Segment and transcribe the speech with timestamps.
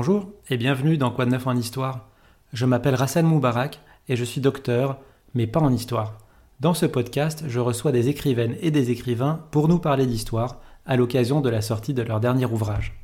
[0.00, 2.06] Bonjour et bienvenue dans Quoi de neuf en histoire.
[2.52, 4.96] Je m'appelle Rassan Moubarak et je suis docteur,
[5.34, 6.18] mais pas en histoire.
[6.60, 10.94] Dans ce podcast, je reçois des écrivaines et des écrivains pour nous parler d'histoire à
[10.94, 12.96] l'occasion de la sortie de leur dernier ouvrage.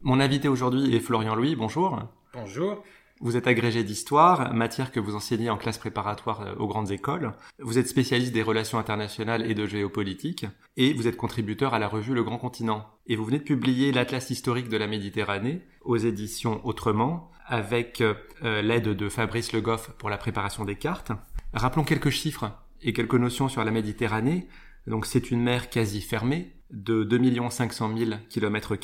[0.00, 2.00] Mon invité aujourd'hui est Florian Louis, bonjour.
[2.32, 2.82] Bonjour.
[3.22, 7.34] Vous êtes agrégé d'histoire, matière que vous enseignez en classe préparatoire euh, aux grandes écoles.
[7.60, 10.44] Vous êtes spécialiste des relations internationales et de géopolitique.
[10.76, 12.84] Et vous êtes contributeur à la revue Le Grand Continent.
[13.06, 18.14] Et vous venez de publier l'Atlas historique de la Méditerranée aux éditions Autrement, avec euh,
[18.60, 21.12] l'aide de Fabrice Le Goff pour la préparation des cartes.
[21.54, 24.48] Rappelons quelques chiffres et quelques notions sur la Méditerranée.
[24.88, 28.74] Donc c'est une mer quasi fermée, de 2 500 000 km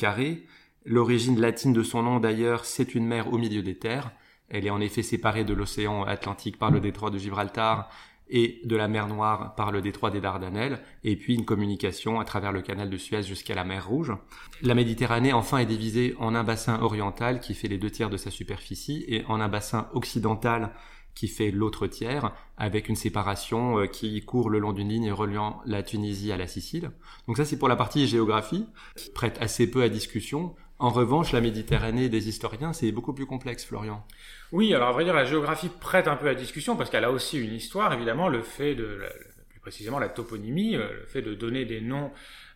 [0.85, 4.13] L'origine latine de son nom d'ailleurs, c'est une mer au milieu des terres.
[4.49, 7.89] Elle est en effet séparée de l'océan Atlantique par le détroit de Gibraltar
[8.29, 12.25] et de la mer Noire par le détroit des Dardanelles, et puis une communication à
[12.25, 14.13] travers le canal de Suez jusqu'à la mer Rouge.
[14.61, 18.17] La Méditerranée enfin est divisée en un bassin oriental qui fait les deux tiers de
[18.17, 20.71] sa superficie et en un bassin occidental
[21.15, 25.59] qui fait l'autre tiers, avec une séparation euh, qui court le long d'une ligne reliant
[25.65, 26.91] la Tunisie à la Sicile.
[27.27, 30.55] Donc ça c'est pour la partie géographie, qui prête assez peu à discussion.
[30.81, 34.05] En revanche, la Méditerranée des historiens, c'est beaucoup plus complexe, Florian.
[34.53, 37.11] Oui, alors à vrai dire, la géographie prête un peu à discussion parce qu'elle a
[37.11, 39.01] aussi une histoire, évidemment, le fait de,
[39.49, 42.11] plus précisément la toponymie, euh, le fait de donner des noms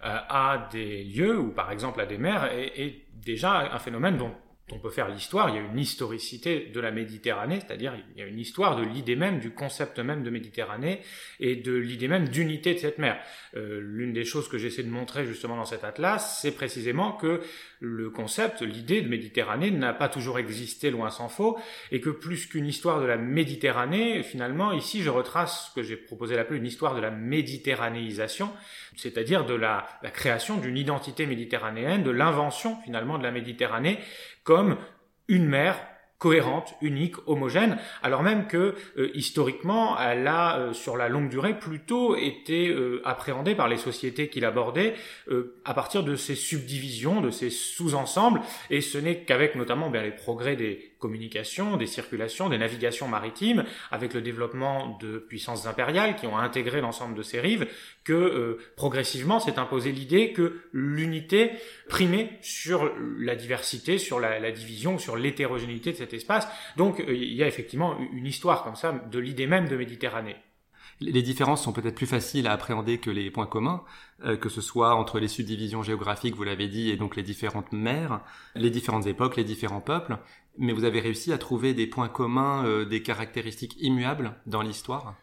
[0.06, 4.34] euh, à des lieux ou par exemple à des mers est, déjà un phénomène dont
[4.72, 8.24] on peut faire l'histoire, il y a une historicité de la Méditerranée, c'est-à-dire il y
[8.24, 11.02] a une histoire de l'idée même, du concept même de Méditerranée
[11.42, 13.20] et de l'idée même d'unité de cette mer.
[13.58, 17.42] Euh, l'une des choses que j'essaie de montrer justement dans cet atlas, c'est précisément que
[17.82, 21.60] le concept, l'idée de Méditerranée n'a pas toujours existé loin s'en faut,
[21.92, 25.98] et que plus qu'une histoire de la Méditerranée, finalement, ici je retrace ce que j'ai
[25.98, 28.50] proposé d'appeler une histoire de la méditerranéisation,
[28.96, 34.00] c'est-à-dire de la création d'une identité méditerranéenne, de l'invention finalement de la Méditerranée
[34.44, 34.78] comme
[35.28, 35.78] une mer
[36.24, 41.60] cohérente, unique, homogène, alors même que euh, historiquement, elle a, euh, sur la longue durée,
[41.60, 44.94] plutôt été euh, appréhendée par les sociétés qu'il abordait
[45.66, 48.40] à partir de ces subdivisions, de ces sous-ensembles,
[48.70, 53.66] et ce n'est qu'avec notamment bien, les progrès des communications, des circulations, des navigations maritimes,
[53.92, 57.68] avec le développement de puissances impériales qui ont intégré l'ensemble de ces rives,
[58.06, 61.52] que euh, progressivement s'est imposée l'idée que l'unité
[61.90, 66.48] primait sur la diversité, sur la, division, sur l'hétérogénéité de cet espace.
[66.78, 70.38] Donc euh, il y a effectivement une histoire comme ça de l'idée même de Méditerranée.
[71.00, 73.84] Les différences sont peut-être plus faciles à appréhender que les points communs,
[74.24, 77.72] euh, que ce soit entre les subdivisions géographiques, vous l'avez dit, et donc les différentes
[77.72, 78.22] mers,
[78.56, 80.18] les différentes époques, les différents peuples.
[80.58, 85.16] Mais vous avez réussi à trouver des points communs, euh, des caractéristiques immuables dans l'histoire?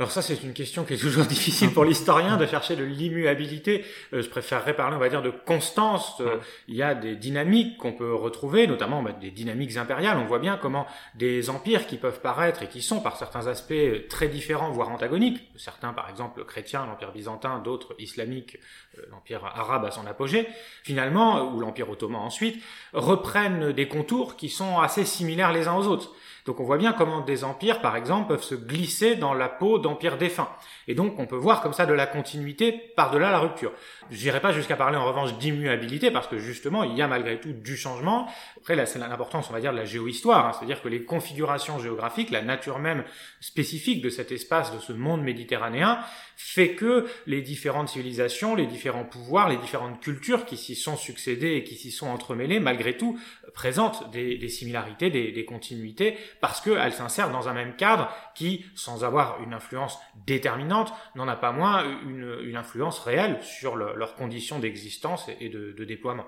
[0.00, 3.84] Alors ça, c'est une question qui est toujours difficile pour l'historien de chercher de l'immuabilité.
[4.12, 6.20] Euh, je préférerais parler, on va dire, de constance.
[6.20, 6.36] Euh,
[6.68, 10.16] il y a des dynamiques qu'on peut retrouver, notamment bah, des dynamiques impériales.
[10.18, 10.86] On voit bien comment
[11.16, 13.74] des empires qui peuvent paraître et qui sont par certains aspects
[14.08, 18.56] très différents, voire antagoniques, certains par exemple chrétiens, l'empire byzantin, d'autres islamiques,
[18.98, 20.46] euh, l'empire arabe à son apogée,
[20.84, 25.88] finalement, ou l'empire ottoman ensuite, reprennent des contours qui sont assez similaires les uns aux
[25.88, 26.12] autres.
[26.48, 29.78] Donc on voit bien comment des empires, par exemple, peuvent se glisser dans la peau
[29.78, 30.48] d'empires défunts.
[30.86, 33.70] Et donc on peut voir comme ça de la continuité par-delà la rupture.
[34.10, 37.38] Je n'irai pas jusqu'à parler en revanche d'immuabilité parce que justement il y a malgré
[37.38, 38.28] tout du changement.
[38.56, 40.52] Après là c'est l'importance on va dire de la géohistoire, hein.
[40.54, 43.04] c'est-à-dire que les configurations géographiques, la nature même
[43.40, 45.98] spécifique de cet espace, de ce monde méditerranéen,
[46.40, 51.56] fait que les différentes civilisations, les différents pouvoirs, les différentes cultures qui s'y sont succédées
[51.56, 53.18] et qui s'y sont entremêlées, malgré tout,
[53.54, 59.42] présentent des, similarités, des, continuités, parce qu'elles s'insèrent dans un même cadre qui, sans avoir
[59.42, 65.48] une influence déterminante, n'en a pas moins une, influence réelle sur leurs conditions d'existence et
[65.48, 66.26] de, de déploiement.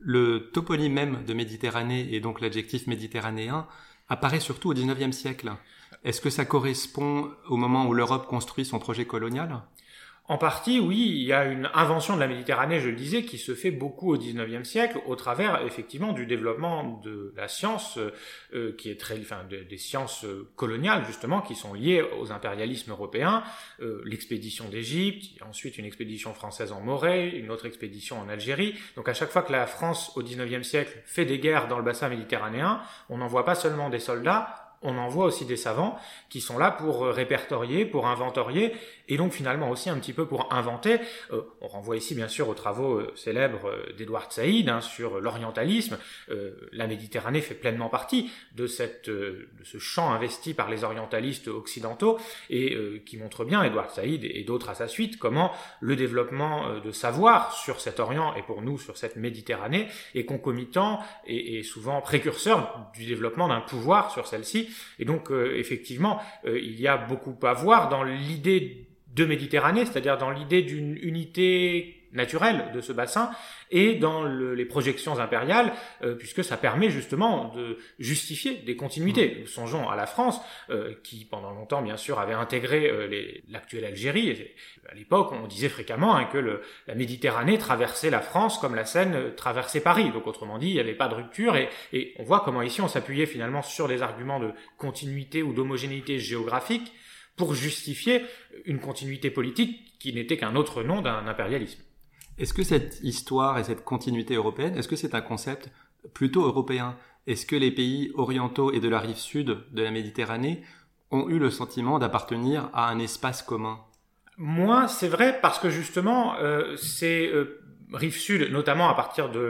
[0.00, 3.66] Le toponyme même de Méditerranée et donc l'adjectif méditerranéen
[4.10, 5.52] apparaît surtout au XIXe siècle.
[6.04, 9.62] Est-ce que ça correspond au moment où l'Europe construit son projet colonial?
[10.30, 13.38] En partie, oui, il y a une invention de la Méditerranée, je le disais, qui
[13.38, 17.98] se fait beaucoup au XIXe siècle, au travers effectivement du développement de la science,
[18.52, 23.42] euh, qui est très, enfin, des sciences coloniales justement, qui sont liées aux impérialismes européens,
[23.80, 28.74] euh, l'expédition d'Égypte, ensuite une expédition française en Morée, une autre expédition en Algérie.
[28.96, 31.84] Donc à chaque fois que la France au XIXe siècle fait des guerres dans le
[31.84, 35.98] bassin méditerranéen, on n'envoie pas seulement des soldats, on envoie aussi des savants
[36.28, 38.72] qui sont là pour répertorier, pour inventorier,
[39.08, 40.98] et donc finalement aussi un petit peu pour inventer.
[41.32, 45.20] Euh, on renvoie ici bien sûr aux travaux euh, célèbres euh, d'Edouard Saïd hein, sur
[45.20, 45.98] l'orientalisme.
[46.72, 52.18] la Méditerranée fait pleinement partie de, cette, de ce champ investi par les orientalistes occidentaux,
[52.50, 52.76] et
[53.06, 57.52] qui montre bien, Edouard Saïd et d'autres à sa suite, comment le développement de savoir
[57.52, 63.06] sur cet Orient et pour nous sur cette Méditerranée est concomitant et souvent précurseur du
[63.06, 64.67] développement d'un pouvoir sur celle-ci.
[64.98, 70.30] Et donc effectivement, il y a beaucoup à voir dans l'idée de Méditerranée, c'est-à-dire dans
[70.30, 73.30] l'idée d'une unité naturelle de ce bassin
[73.70, 75.72] et dans les projections impériales,
[76.02, 79.42] euh, puisque ça permet justement de justifier des continuités.
[79.42, 79.46] Mmh.
[79.46, 80.40] Songeons à la France,
[80.70, 83.08] euh, qui pendant longtemps, bien sûr, avait intégré euh,
[83.48, 84.30] l'actuelle Algérie.
[84.30, 84.56] Et
[84.90, 88.86] à l'époque, on disait fréquemment hein, que le, la Méditerranée traversait la France comme la
[88.86, 90.10] Seine traversait Paris.
[90.10, 91.56] Donc, autrement dit, il n'y avait pas de rupture.
[91.56, 95.52] Et, et on voit comment ici, on s'appuyait finalement sur des arguments de continuité ou
[95.52, 96.92] d'homogénéité géographique
[97.36, 98.24] pour justifier
[98.64, 101.80] une continuité politique qui n'était qu'un autre nom d'un impérialisme.
[102.38, 105.70] Est-ce que cette histoire et cette continuité européenne, est-ce que c'est un concept
[106.14, 106.96] plutôt européen?
[107.26, 110.62] Est-ce que les pays orientaux et de la rive sud de la Méditerranée
[111.10, 113.80] ont eu le sentiment d'appartenir à un espace commun?
[114.36, 117.60] Moi, c'est vrai parce que justement, euh, ces euh,
[117.92, 119.40] rives sud, notamment à partir de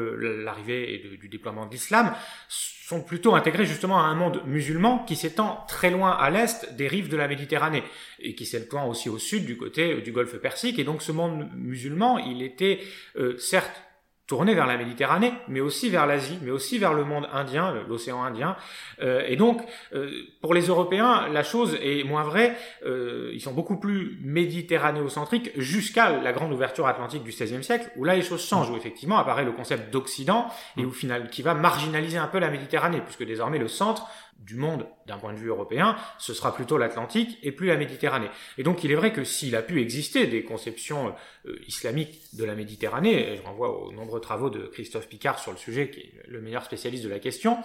[0.45, 2.15] l'arrivée et du déploiement de l'islam,
[2.49, 6.89] sont plutôt intégrés justement à un monde musulman qui s'étend très loin à l'est des
[6.89, 7.83] rives de la Méditerranée
[8.19, 10.79] et qui s'étend aussi au sud du côté du golfe Persique.
[10.79, 12.81] Et donc ce monde musulman, il était
[13.17, 13.83] euh, certes
[14.29, 18.23] tourné vers la Méditerranée, mais aussi vers l'Asie, mais aussi vers le monde indien, l'océan
[18.23, 18.57] Indien.
[19.01, 19.63] Euh, et donc,
[19.95, 20.11] euh,
[20.43, 22.55] pour les Européens, la chose est moins vraie.
[22.85, 28.05] Euh, ils sont beaucoup plus méditerranéocentriques jusqu'à la grande ouverture atlantique du XVIe siècle, où
[28.05, 30.47] là les choses changent, où effectivement apparaît le concept d'Occident
[30.77, 34.07] et où final, qui va marginaliser un peu la Méditerranée, puisque désormais le centre
[34.39, 38.31] du monde d'un point de vue européen, ce sera plutôt l'Atlantique et plus la Méditerranée.
[38.57, 41.15] Et donc il est vrai que s'il a pu exister des conceptions
[41.47, 45.53] euh, islamiques de la Méditerranée, et je renvoie aux nombreux travaux de Christophe Picard sur
[45.53, 47.59] le sujet, qui est le meilleur spécialiste de la question,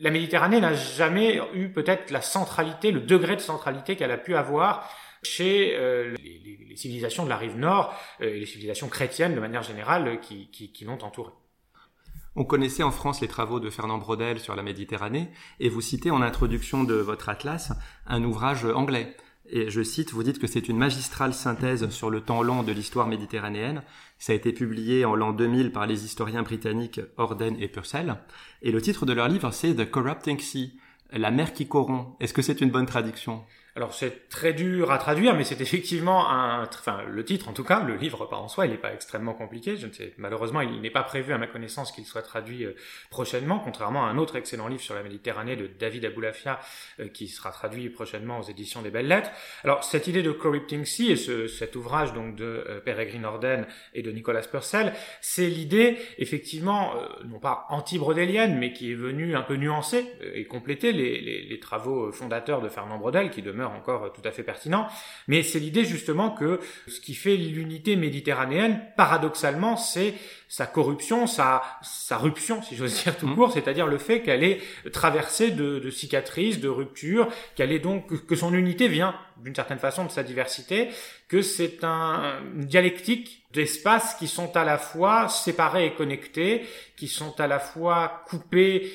[0.00, 4.36] la Méditerranée n'a jamais eu peut-être la centralité, le degré de centralité qu'elle a pu
[4.36, 4.88] avoir
[5.22, 9.64] chez euh, les, civilisations de la rive nord euh, et les civilisations chrétiennes de manière
[9.64, 11.32] générale qui, qui, qui l'ont entourée.
[12.40, 16.12] On connaissait en France les travaux de Fernand Braudel sur la Méditerranée, et vous citez
[16.12, 17.72] en introduction de votre atlas
[18.06, 19.16] un ouvrage anglais.
[19.50, 22.70] Et je cite, vous dites que c'est une magistrale synthèse sur le temps long de
[22.70, 23.82] l'histoire méditerranéenne.
[24.20, 28.18] Ça a été publié en l'an 2000 par les historiens britanniques Orden et Purcell.
[28.62, 30.78] Et le titre de leur livre, c'est The Corrupting Sea,
[31.10, 32.14] la mer qui corrompt.
[32.20, 33.42] Est-ce que c'est une bonne traduction?
[33.76, 37.64] Alors c'est très dur à traduire, mais c'est effectivement un, enfin le titre en tout
[37.64, 39.76] cas, le livre pas en soi, il n'est pas extrêmement compliqué.
[39.76, 42.74] Je ne sais, malheureusement, il n'est pas prévu à ma connaissance qu'il soit traduit euh,
[43.10, 46.58] prochainement, contrairement à un autre excellent livre sur la Méditerranée de David Aboulafia
[46.98, 49.30] euh, qui sera traduit prochainement aux éditions des Belles Lettres.
[49.62, 53.66] Alors cette idée de Corrupting Sea et ce, cet ouvrage donc de euh, Peregrine Orden
[53.94, 56.94] et de Nicolas Purcell, c'est l'idée effectivement
[57.24, 60.04] non pas anti-brodélienne, mais qui est venue un peu nuancer
[60.34, 64.30] et compléter les, les, les travaux fondateurs de Fernand Brodel qui demeure encore tout à
[64.30, 64.88] fait pertinent,
[65.26, 70.14] mais c'est l'idée justement que ce qui fait l'unité méditerranéenne, paradoxalement, c'est
[70.48, 73.34] sa corruption, sa, sa ruption, si j'ose dire tout mmh.
[73.34, 74.60] court, c'est-à-dire le fait qu'elle est
[74.92, 79.78] traversée de, de cicatrices, de ruptures, qu'elle est donc que son unité vient d'une certaine
[79.78, 80.88] façon de sa diversité,
[81.28, 86.66] que c'est un, une dialectique d'espaces qui sont à la fois séparés et connectés,
[86.96, 88.90] qui sont à la fois coupés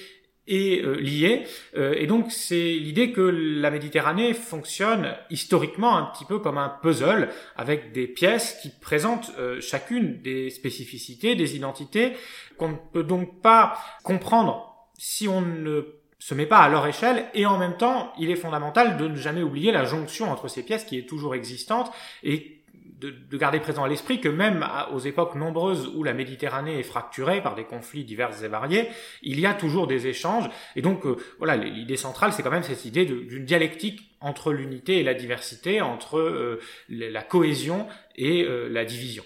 [0.48, 1.46] et euh, liées.
[1.78, 6.70] Euh, et donc c'est l'idée que la Méditerranée fonctionne historiquement un petit peu comme un
[6.70, 12.14] puzzle avec des pièces qui présentent euh, chacune des spécificités, des identités
[12.58, 15.82] qu'on ne peut donc pas comprendre si on ne
[16.20, 19.16] se met pas à leur échelle et en même temps il est fondamental de ne
[19.16, 21.92] jamais oublier la jonction entre ces pièces qui est toujours existante
[22.24, 22.63] et
[23.04, 27.42] de, garder présent à l'esprit que même aux époques nombreuses où la Méditerranée est fracturée
[27.42, 28.88] par des conflits divers et variés,
[29.22, 30.50] il y a toujours des échanges.
[30.76, 35.00] Et donc, euh, voilà, l'idée centrale, c'est quand même cette idée d'une dialectique entre l'unité
[35.00, 39.24] et la diversité, entre euh, la cohésion et euh, la division.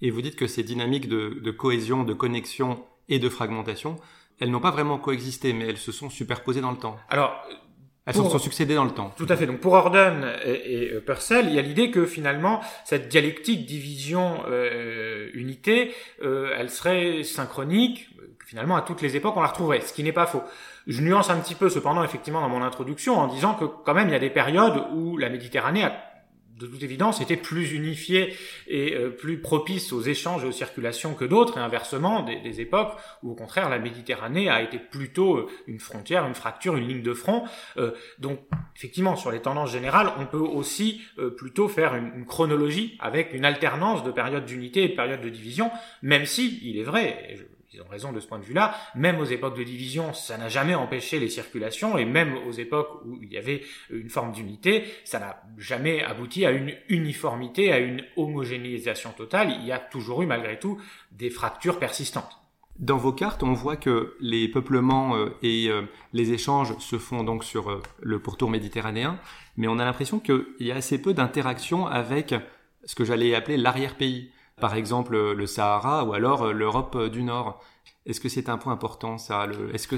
[0.00, 3.96] Et vous dites que ces dynamiques de, de cohésion, de connexion et de fragmentation,
[4.40, 6.96] elles n'ont pas vraiment coexisté, mais elles se sont superposées dans le temps.
[7.08, 7.46] Alors,
[8.04, 9.12] elles se sont succédées dans le temps.
[9.16, 9.46] Tout à fait.
[9.46, 13.64] Donc pour Orden et, et euh, Purcell, il y a l'idée que finalement cette dialectique
[13.64, 18.08] division euh, unité, euh, elle serait synchronique.
[18.44, 20.42] Finalement, à toutes les époques, on la retrouverait, ce qui n'est pas faux.
[20.86, 24.08] Je nuance un petit peu cependant effectivement dans mon introduction en disant que quand même
[24.08, 26.11] il y a des périodes où la Méditerranée a
[26.58, 28.34] de toute évidence, était plus unifié
[28.66, 32.60] et euh, plus propice aux échanges et aux circulations que d'autres, et inversement, des, des,
[32.60, 32.92] époques
[33.22, 37.02] où, au contraire, la Méditerranée a été plutôt euh, une frontière, une fracture, une ligne
[37.02, 37.44] de front.
[37.78, 38.40] Euh, donc,
[38.76, 41.02] effectivement, sur les tendances générales, on peut aussi
[41.36, 45.28] plutôt faire une, une, chronologie avec une alternance de périodes d'unité et de périodes de
[45.28, 45.70] division,
[46.02, 47.36] même si, il est vrai,
[47.72, 48.74] ils ont raison de ce point de vue-là.
[48.94, 53.00] Même aux époques de division, ça n'a jamais empêché les circulations, et même aux époques
[53.04, 57.78] où il y avait une forme d'unité, ça n'a jamais abouti à une uniformité, à
[57.78, 59.56] une homogénéisation totale.
[59.60, 60.80] Il y a toujours eu, malgré tout,
[61.12, 62.42] des fractures persistantes.
[62.78, 67.22] Dans vos cartes, on voit que les peuplements euh, et euh, les échanges se font
[67.22, 69.18] donc sur euh, le pourtour méditerranéen,
[69.56, 72.34] mais on a l'impression qu'il y a assez peu d'interactions avec
[72.84, 77.22] ce que j'allais appeler l'arrière-pays par exemple le Sahara ou alors euh, l'Europe euh, du
[77.22, 77.62] Nord.
[78.06, 79.96] Est-ce que c'est un point important ça Est-ce que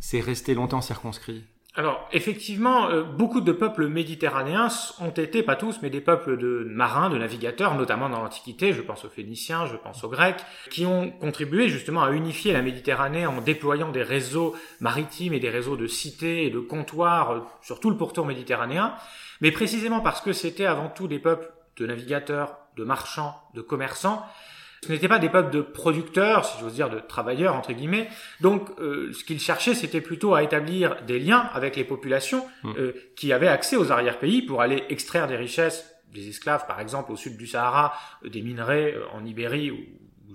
[0.00, 1.44] c'est resté longtemps circonscrit?
[1.76, 4.68] Alors, effectivement, euh, beaucoup de peuples méditerranéens
[5.00, 8.80] ont été, pas tous, mais des peuples de marins, de navigateurs, notamment dans l'Antiquité, je
[8.80, 13.26] pense aux Phéniciens, je pense aux Grecs, qui ont contribué justement à unifier la Méditerranée
[13.26, 17.90] en déployant des réseaux maritimes et des réseaux de cités et de comptoirs sur tout
[17.90, 18.94] le pourtour méditerranéen,
[19.40, 24.24] mais précisément parce que c'était avant tout des peuples de navigateurs, de marchands, de commerçants.
[24.84, 28.08] Ce n'étaient pas des peuples de producteurs, si j'ose dire, de travailleurs, entre guillemets.
[28.40, 32.72] Donc, euh, ce qu'ils cherchaient, c'était plutôt à établir des liens avec les populations mmh.
[32.76, 37.12] euh, qui avaient accès aux arrière-pays pour aller extraire des richesses, des esclaves, par exemple,
[37.12, 39.78] au sud du Sahara, euh, des minerais en Ibérie ou,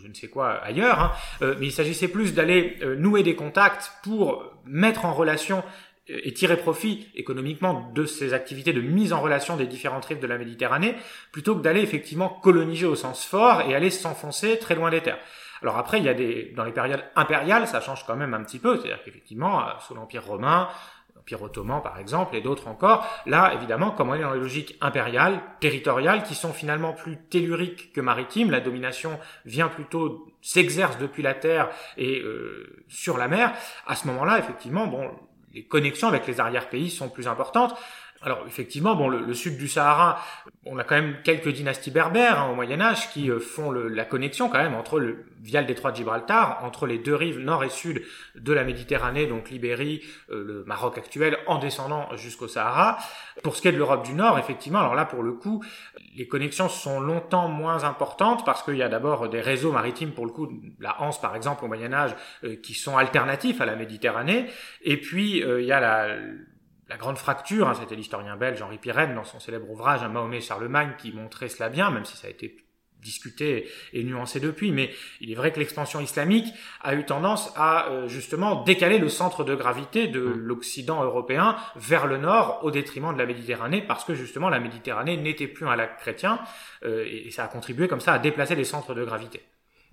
[0.02, 1.00] je ne sais quoi ailleurs.
[1.00, 1.12] Hein.
[1.60, 5.62] mais il s'agissait plus d'aller nouer des contacts pour mettre en relation
[6.10, 10.28] et tirer profit économiquement de ces activités de mise en relation des différentes rives de
[10.28, 10.96] la Méditerranée,
[11.32, 15.20] plutôt que d'aller effectivement coloniser au sens fort et aller s'enfoncer très loin des terres.
[15.62, 18.44] Alors après, il y a des, dans les périodes impériales, ça change quand même un
[18.44, 20.70] petit peu, c'est-à-dire qu'effectivement, euh, sous l'Empire romain,
[21.16, 24.78] l'Empire ottoman par exemple, et d'autres encore, là, évidemment, comme on est dans les logiques
[24.80, 31.24] impériales, territoriales, qui sont finalement plus telluriques que maritimes, la domination vient plutôt, s'exerce depuis
[31.24, 33.54] la terre et euh, sur la mer,
[33.86, 35.12] à ce moment-là, effectivement, bon,
[35.54, 37.76] les connexions avec les arrière-pays sont plus importantes.
[38.22, 40.20] Alors effectivement, bon, le, sud du Sahara,
[40.66, 44.04] on a quand même quelques dynasties berbères hein, au Moyen Âge qui euh, font la
[44.04, 47.64] connexion quand même entre le via le détroit de Gibraltar, entre les deux rives nord
[47.64, 48.04] et sud
[48.36, 52.98] de la Méditerranée, donc l'Ibérie, euh, le Maroc actuel, en descendant jusqu'au Sahara.
[53.42, 55.64] Pour ce qui est de l'Europe du Nord, effectivement, alors là pour le coup,
[56.18, 60.26] les connexions sont longtemps moins importantes parce qu'il y a d'abord des réseaux maritimes pour
[60.26, 62.12] le coup, la Hanse par exemple au Moyen Âge,
[62.44, 64.48] euh, qui sont alternatifs à la Méditerranée,
[64.82, 66.18] et puis il y a la
[66.90, 70.42] la grande fracture, hein, c'était l'historien belge Henri Pirenne dans son célèbre ouvrage Un Mahomet
[70.42, 72.58] Charlemagne qui montrait cela bien, même si ça a été
[73.02, 74.92] discuté et nuancé depuis, mais
[75.22, 76.48] il est vrai que l'expansion islamique
[76.82, 80.34] a eu tendance à euh, justement décaler le centre de gravité de mmh.
[80.34, 85.16] l'Occident européen vers le nord au détriment de la Méditerranée, parce que justement la Méditerranée
[85.16, 86.40] n'était plus un lac chrétien,
[86.84, 89.42] euh, et ça a contribué comme ça à déplacer les centres de gravité.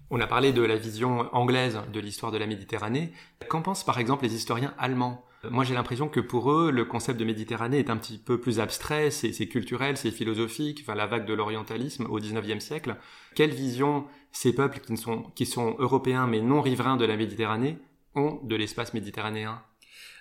[0.09, 3.13] On a parlé de la vision anglaise de l'histoire de la Méditerranée.
[3.49, 5.26] Qu'en pensent par exemple les historiens allemands?
[5.51, 8.61] Moi, j'ai l'impression que pour eux, le concept de Méditerranée est un petit peu plus
[8.61, 12.97] abstrait, c'est culturel, c'est philosophique, enfin, la vague de l'orientalisme au XIXe siècle.
[13.35, 17.79] Quelle vision ces peuples qui sont, qui sont européens mais non riverains de la Méditerranée
[18.15, 19.63] ont de l'espace méditerranéen?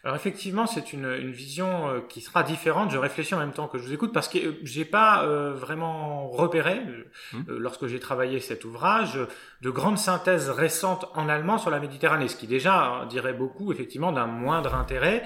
[0.05, 2.91] Alors effectivement, c'est une, une, vision euh, qui sera différente.
[2.91, 5.51] Je réfléchis en même temps que je vous écoute parce que euh, j'ai pas euh,
[5.51, 6.79] vraiment repéré,
[7.33, 7.39] mmh.
[7.47, 9.17] lorsque j'ai travaillé cet ouvrage,
[9.63, 13.71] de grandes synthèses récentes en allemand sur la Méditerranée, ce qui déjà hein, dirait beaucoup
[13.71, 15.23] effectivement d'un moindre intérêt.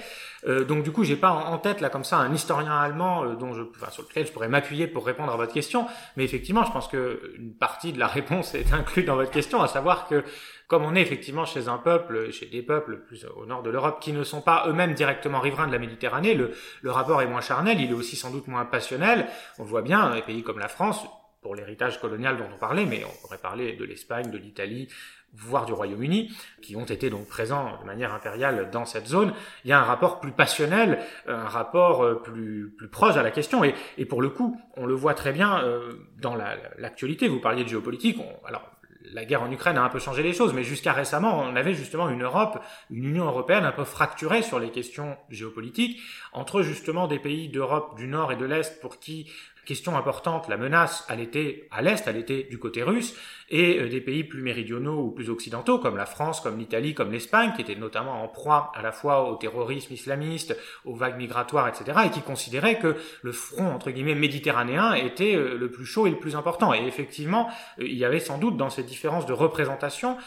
[0.48, 3.64] donc du coup, j'ai pas en tête là comme ça un historien allemand dont je,
[3.64, 5.88] enfin, sur lequel je pourrais m'appuyer pour répondre à votre question.
[6.16, 9.62] Mais effectivement, je pense que une partie de la réponse est inclue dans votre question,
[9.62, 10.24] à savoir que
[10.70, 14.00] comme on est effectivement chez un peuple, chez des peuples plus au nord de l'Europe
[14.00, 16.54] qui ne sont pas eux-mêmes directement riverains de la Méditerranée, le,
[16.92, 19.28] rapport est moins charnel, il est aussi sans doute moins passionnel.
[19.58, 21.08] On voit bien les pays comme la France,
[21.42, 24.90] pour l'héritage colonial dont on parlait, mais on pourrait parler de l'Espagne, de l'Italie,
[25.34, 29.34] voire du Royaume-Uni, qui ont été donc présents de manière impériale dans cette zone,
[29.66, 33.32] il y a un rapport plus passionnel, un rapport euh, plus, plus proche à la
[33.32, 33.64] question.
[33.64, 37.28] Et, pour le coup, on le voit très bien euh, dans l'actualité.
[37.28, 38.20] Vous parliez de géopolitique.
[38.46, 38.70] alors,
[39.14, 41.74] la guerre en Ukraine a un peu changé les choses, mais jusqu'à récemment, on avait
[41.74, 46.02] justement une Europe, une Union européenne un peu fracturée sur les questions géopolitiques,
[46.34, 49.32] entre justement des pays d'Europe du Nord et de l'Est pour qui
[49.70, 51.20] question importante, la menace, elle
[51.70, 53.16] à l'est, elle était du côté russe,
[53.52, 57.12] et euh, des pays plus méridionaux ou plus occidentaux, comme la France, comme l'Italie, comme
[57.12, 61.68] l'Espagne, qui étaient notamment en proie à la fois au terrorisme islamiste, aux vagues migratoires,
[61.68, 66.08] etc., et qui considéraient que le front, entre guillemets, méditerranéen était euh, le plus chaud
[66.08, 66.74] et le plus important.
[66.74, 67.48] Et effectivement,
[67.80, 70.18] euh, il y avait sans doute dans ces différences de représentation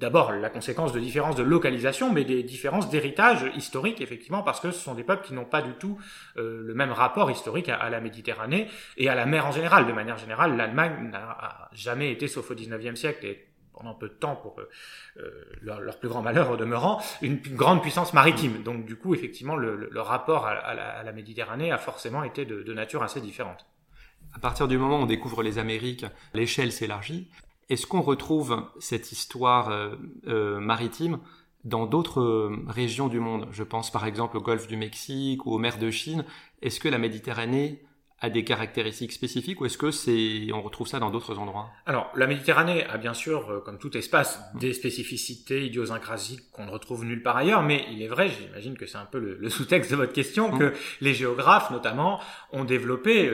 [0.00, 4.70] d'abord la conséquence de différences de localisation, mais des différences d'héritage historique, effectivement, parce que
[4.70, 5.98] ce sont des peuples qui n'ont pas du tout
[6.38, 9.86] euh, le même rapport historique à, la Méditerranée et à la mer en général.
[9.86, 14.14] De manière générale, l'Allemagne n'a jamais été, sauf au XIXe siècle, et pendant peu de
[14.14, 18.62] temps pour euh, leur, plus grand malheur au demeurant, une, grande puissance maritime.
[18.62, 23.02] Donc du coup, effectivement, le, rapport à, la, Méditerranée a forcément été de, de nature
[23.02, 23.66] assez différente.
[24.34, 27.28] À partir du moment où on découvre les Amériques, l'échelle s'élargit.
[27.70, 29.94] Est-ce qu'on retrouve cette histoire euh,
[30.26, 31.20] euh, maritime
[31.62, 33.46] dans d'autres euh, régions du monde?
[33.52, 36.24] Je pense par exemple au golfe du Mexique ou aux mers de Chine.
[36.62, 37.84] Est-ce que la Méditerranée
[38.22, 41.70] a des caractéristiques spécifiques ou est-ce que c'est on retrouve ça dans d'autres endroits?
[41.86, 47.04] Alors la Méditerranée a bien sûr, comme tout espace, des spécificités idiosyncrasiques qu'on ne retrouve
[47.04, 49.96] nulle part ailleurs, mais il est vrai, j'imagine que c'est un peu le, sous-texte de
[49.96, 52.20] votre question, que les géographes notamment
[52.52, 53.30] ont développé,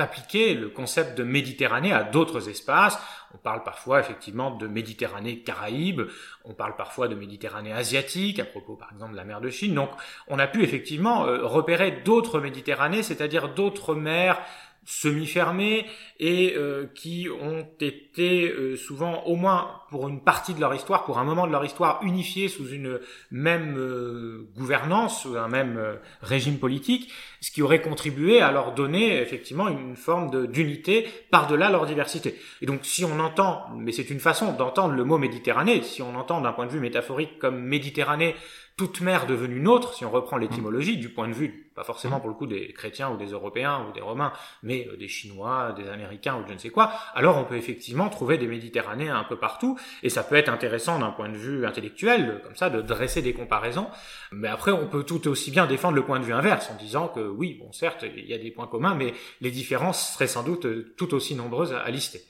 [0.00, 2.98] appliqué le concept de Méditerranée à d'autres espaces.
[3.34, 6.02] On parle parfois effectivement de Méditerranée Caraïbe,
[6.44, 9.74] on parle parfois de Méditerranée asiatique, à propos par exemple de la mer de Chine.
[9.74, 9.90] Donc
[10.28, 14.40] on a pu effectivement euh, repérer d'autres Méditerranées, c'est-à-dire d'autres mers
[14.84, 15.86] semi-fermés
[16.20, 21.04] et euh, qui ont été euh, souvent, au moins pour une partie de leur histoire,
[21.04, 23.00] pour un moment de leur histoire, unifiés sous une
[23.30, 27.10] même euh, gouvernance, un même régime politique,
[27.40, 32.38] ce qui aurait contribué à leur donner effectivement une forme d'unité par-delà leur diversité.
[32.60, 36.16] Et donc si on entend, mais c'est une façon d'entendre le mot Méditerranée, si on
[36.16, 38.34] entend d'un point de vue métaphorique comme Méditerranée,
[38.76, 42.28] toute mer devenue nôtre, si on reprend l'étymologie du point de vue, pas forcément pour
[42.28, 45.88] le coup des chrétiens ou des Européens ou des Romains, mais euh, des Chinois, des
[45.88, 49.36] Américains ou je ne sais quoi, alors on peut effectivement trouver des Méditerranéens un peu
[49.36, 53.22] partout, et ça peut être intéressant d'un point de vue intellectuel, comme ça, de dresser
[53.22, 53.88] des comparaisons,
[54.32, 57.08] mais après on peut tout aussi bien défendre le point de vue inverse, en disant
[57.08, 60.42] que oui, bon certes, il y a des points communs, mais les différences seraient sans
[60.42, 60.66] doute
[60.96, 62.20] tout aussi nombreuses à lister.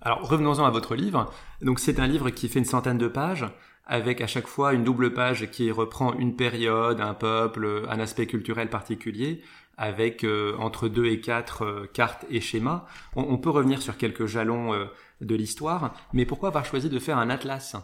[0.00, 1.32] Alors revenons-en à votre livre.
[1.62, 3.46] Donc c'est un livre qui fait une centaine de pages
[3.86, 8.26] avec à chaque fois une double page qui reprend une période, un peuple, un aspect
[8.26, 9.42] culturel particulier,
[9.78, 12.86] avec euh, entre deux et quatre euh, cartes et schémas.
[13.14, 14.86] On, peut revenir sur quelques jalons euh,
[15.20, 17.76] de l'histoire, mais pourquoi avoir choisi de faire un atlas?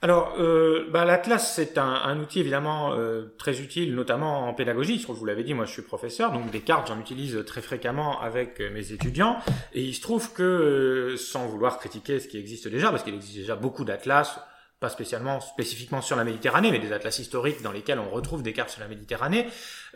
[0.00, 0.36] Alors,
[0.92, 2.96] bah, l'atlas c'est un, outil évidemment
[3.36, 5.00] très utile, notamment en pédagogie.
[5.00, 8.20] Je vous l'avez dit, moi je suis professeur, donc des cartes j'en utilise très fréquemment
[8.20, 9.38] avec mes étudiants.
[9.72, 13.38] Et il se trouve que, sans vouloir critiquer ce qui existe déjà, parce qu'il existe
[13.38, 14.38] déjà beaucoup d'atlas,
[14.80, 18.52] pas spécialement spécifiquement sur la Méditerranée, mais des atlas historiques dans lesquels on retrouve des
[18.52, 19.46] cartes sur la Méditerranée,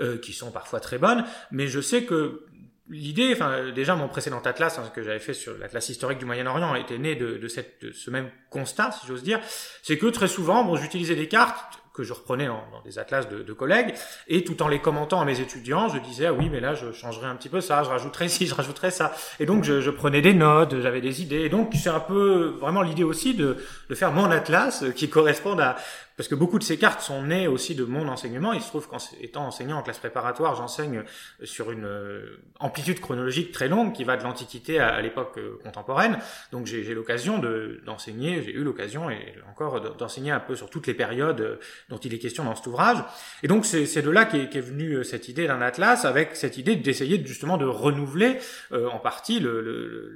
[0.01, 1.25] euh, qui sont parfois très bonnes.
[1.51, 2.47] Mais je sais que
[2.89, 6.75] l'idée, enfin déjà mon précédent atlas hein, que j'avais fait sur l'atlas historique du Moyen-Orient
[6.75, 9.41] était né de, de, cette, ce même constat, si j'ose dire,
[9.83, 13.53] c'est que très souvent, bon, j'utilisais des cartes que je reprenais dans, des atlas de,
[13.53, 13.95] collègues,
[14.29, 16.91] et tout en les commentant à mes étudiants, je disais ah oui mais là je
[16.93, 19.91] changerais un petit peu ça, je rajouterais ci, je rajouterais ça, et donc je, je
[19.91, 23.59] prenais des notes, j'avais des idées, et donc c'est un peu vraiment l'idée aussi de,
[23.89, 25.77] de faire mon atlas qui corresponde à
[26.17, 28.53] parce que beaucoup de ces cartes sont nées aussi de mon enseignement.
[28.53, 31.05] Il se trouve qu'en étant enseignant en classe préparatoire, j'enseigne
[31.43, 36.19] sur une euh, amplitude chronologique très longue qui va de l'Antiquité à, l'époque euh, contemporaine.
[36.51, 37.41] Donc j'ai l'occasion
[37.85, 41.57] d'enseigner, j'ai eu l'occasion et encore d'enseigner un peu sur toutes les périodes euh,
[41.89, 42.99] dont il est question dans cet ouvrage.
[43.43, 46.77] Et donc c'est de là qu'est est venue cette idée d'un atlas, avec cette idée
[46.77, 48.39] d'essayer justement de renouveler
[48.73, 49.41] en partie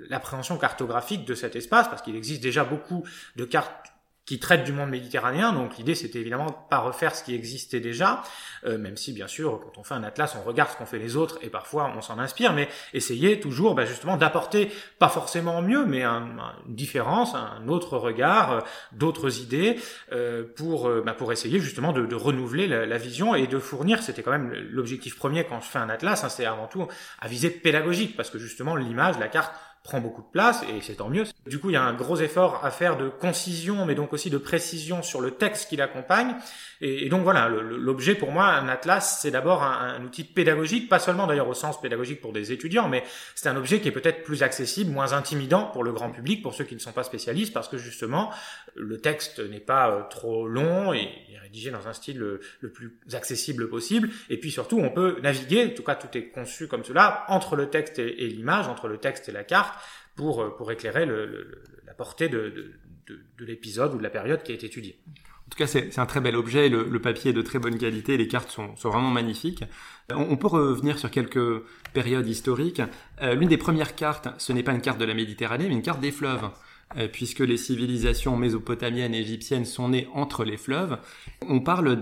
[0.09, 3.05] l'appréhension cartographique de cet espace, parce qu'il existe déjà beaucoup
[3.37, 3.96] de cartes
[4.27, 5.53] qui traite du monde méditerranéen.
[5.53, 8.23] Donc l'idée, c'était évidemment pas refaire ce qui existait déjà,
[8.65, 10.99] euh, même si bien sûr, quand on fait un atlas, on regarde ce qu'ont fait
[10.99, 15.63] les autres et parfois on s'en inspire, mais essayer toujours bah, justement d'apporter, pas forcément
[15.63, 16.27] mieux, mais un,
[16.67, 18.61] une différence, un autre regard, euh,
[18.93, 19.79] d'autres idées,
[20.13, 24.31] euh, pour, bah, pour essayer justement de, renouveler la, vision et de fournir, c'était quand
[24.31, 26.89] même l'objectif premier quand je fais un atlas, hein, c'est avant tout
[27.21, 29.53] à viser pédagogique, parce que justement l'image, la carte,
[29.87, 31.23] prend beaucoup de place et c'est tant mieux.
[31.47, 34.31] Du coup, il y a un gros effort à faire de concision, mais donc aussi
[34.31, 36.35] de précision sur le texte qui l'accompagne.
[36.81, 41.29] Et, donc voilà, l'objet pour moi, un atlas, c'est d'abord un, outil pédagogique, pas seulement
[41.29, 43.05] d'ailleurs au sens pédagogique pour des étudiants, mais
[43.37, 46.55] c'est un objet qui est peut-être plus accessible, moins intimidant pour le grand public, pour
[46.55, 48.31] ceux qui ne sont pas spécialistes, parce que justement,
[48.75, 52.71] le texte n'est pas euh, trop long et est rédigé dans un style le, le
[52.71, 54.11] plus accessible possible.
[54.31, 57.55] Et puis surtout, on peut naviguer, en tout cas tout est conçu comme cela, entre
[57.55, 59.76] le texte et l'image, entre le texte et la carte,
[60.15, 62.73] pour, euh, pour éclairer la portée de, de,
[63.07, 65.01] de, de l'épisode ou de la période qui est étudiée.
[65.47, 68.17] En tout cas, c'est un très bel objet, le, papier est de très bonne qualité,
[68.17, 69.63] les cartes sont, vraiment magnifiques.
[70.11, 71.63] On, on, peut revenir sur quelques
[71.93, 72.83] périodes historiques.
[73.23, 75.83] Euh, L'une des premières cartes, ce n'est pas une carte de la Méditerranée, mais une
[75.83, 76.51] carte des fleuves.
[76.97, 80.99] Euh, puisque les civilisations mésopotamiennes et égyptiennes sont nées entre les fleuves,
[81.43, 81.97] on parle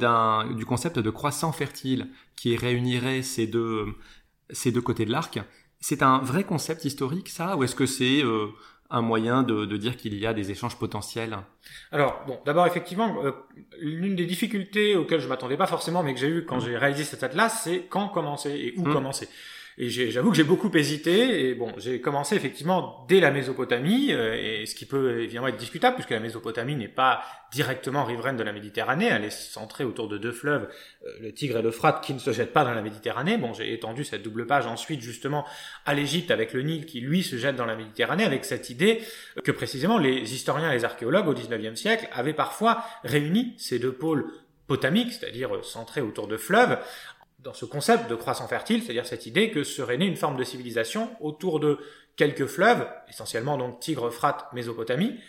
[0.54, 3.94] du concept de croissant fertile qui réunirait ces deux
[4.82, 5.40] côtés de l'arc.
[5.86, 8.46] C'est un vrai concept historique, ça, ou est-ce que c'est euh,
[8.88, 11.36] un moyen de, dire qu'il y a des échanges potentiels?
[11.92, 13.32] Alors, bon, d'abord, effectivement, euh,
[13.78, 17.04] l'une des difficultés auxquelles je m'attendais pas forcément, mais que j'ai eu quand j'ai réalisé
[17.04, 18.92] cet atlas, c'est quand commencer et où mmh.
[18.94, 19.28] commencer.
[19.76, 21.48] Et j'avoue que j'ai beaucoup hésité.
[21.48, 25.56] Et bon, j'ai commencé effectivement dès la Mésopotamie, euh, et ce qui peut évidemment être
[25.56, 29.06] discutable, puisque la Mésopotamie n'est pas directement riveraine de la Méditerranée.
[29.06, 30.68] Elle est centrée autour de deux fleuves,
[31.04, 33.36] euh, le Tigre et l'Euphrate, qui ne se jettent pas dans la Méditerranée.
[33.36, 35.44] Bon, j'ai étendu cette double page ensuite justement
[35.86, 39.00] à l'Égypte avec le Nil, qui lui se jette dans la Méditerranée, avec cette idée
[39.42, 43.92] que précisément les historiens et les archéologues au XIXe siècle avaient parfois réuni ces deux
[43.92, 44.26] pôles
[44.66, 46.78] potamiques, c'est-à-dire centrés autour de fleuves,
[47.44, 50.44] dans ce concept de croissant fertile, c'est-à-dire cette idée que serait née une forme de
[50.44, 51.78] civilisation autour de
[52.16, 55.20] quelques fleuves, essentiellement donc Tigre, Euphrate, Mésopotamie,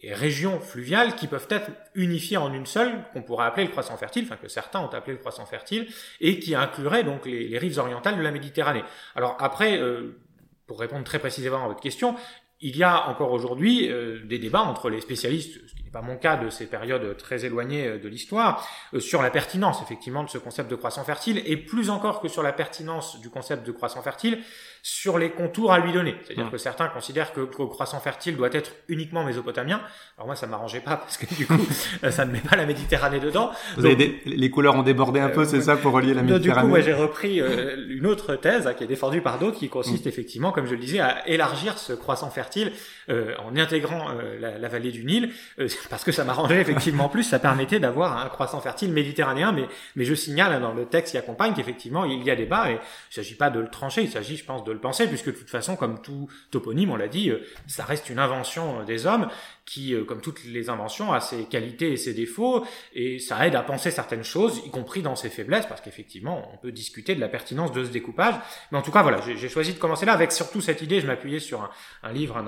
[0.00, 3.96] et régions fluviales qui peuvent être unifiées en une seule, qu'on pourrait appeler le croissant
[3.96, 5.86] fertile, enfin que certains ont appelé le croissant fertile,
[6.20, 8.82] et qui inclurait donc les, rives orientales de la Méditerranée.
[9.14, 10.18] Alors après, euh,
[10.66, 12.16] pour répondre très précisément à votre question,
[12.60, 15.60] il y a encore aujourd'hui euh, des débats entre les spécialistes,
[15.94, 19.80] pas mon cas de ces périodes très éloignées euh, de l'histoire, euh, sur la pertinence
[19.80, 23.30] effectivement de ce concept de croissant fertile, et plus encore que sur la pertinence du
[23.30, 24.40] concept de croissant fertile,
[24.82, 26.16] sur les contours à lui donner.
[26.24, 29.80] C'est-à-dire que certains considèrent que le croissant fertile doit être uniquement mésopotamien.
[30.18, 31.64] Alors moi, ça m'arrangeait pas parce que du coup,
[32.10, 33.50] ça ne met pas la Méditerranée dedans.
[33.76, 36.60] Vous avez les couleurs ont débordé un peu, c'est ça, pour relier la Méditerranée.
[36.60, 37.40] Du coup, moi, j'ai repris
[37.88, 40.08] une autre thèse hein, qui est défendue par d'autres, qui consiste mm.
[40.08, 42.72] effectivement, comme je le disais, à élargir ce croissant fertile
[43.10, 47.08] euh, en intégrant euh, la, la, vallée du Nil, euh, parce que ça m'arrangeait effectivement
[47.08, 49.66] plus, ça permettait d'avoir un croissant fertile méditerranéen, mais,
[49.96, 52.74] mais je signale hein, dans le texte qui accompagne qu'effectivement il y a débat, et
[52.74, 55.32] il s'agit pas de le trancher, il s'agit je pense de le penser, puisque de
[55.32, 57.32] toute façon, comme tout toponyme, on l'a dit,
[57.66, 59.28] ça reste une invention des hommes,
[59.66, 63.62] qui, comme toutes les inventions, a ses qualités et ses défauts, et ça aide à
[63.62, 67.28] penser certaines choses, y compris dans ses faiblesses, parce qu'effectivement, on peut discuter de la
[67.28, 68.34] pertinence de ce découpage.
[68.70, 71.06] Mais en tout cas, voilà, j'ai choisi de commencer là avec surtout cette idée, je
[71.06, 71.70] m'appuyais sur un,
[72.02, 72.42] un livre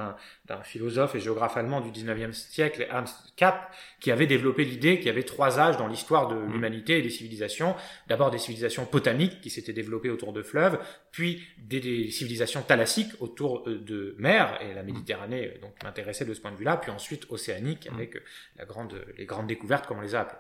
[0.46, 3.04] d'un philosophe et géographe allemand du 19e siècle, Hans
[3.36, 3.72] Kapp,
[4.06, 6.52] qui avait développé l'idée qu'il y avait trois âges dans l'histoire de mmh.
[6.52, 7.74] l'humanité et des civilisations.
[8.06, 10.78] D'abord des civilisations potamiques qui s'étaient développées autour de fleuves,
[11.10, 16.34] puis des, civilisations thalassiques autour euh, de mers, et la Méditerranée euh, donc m'intéressait de
[16.34, 17.94] ce point de vue-là, puis ensuite océanique mmh.
[17.96, 18.20] avec euh,
[18.58, 20.38] la grande, les grandes découvertes, comme on les a appelées.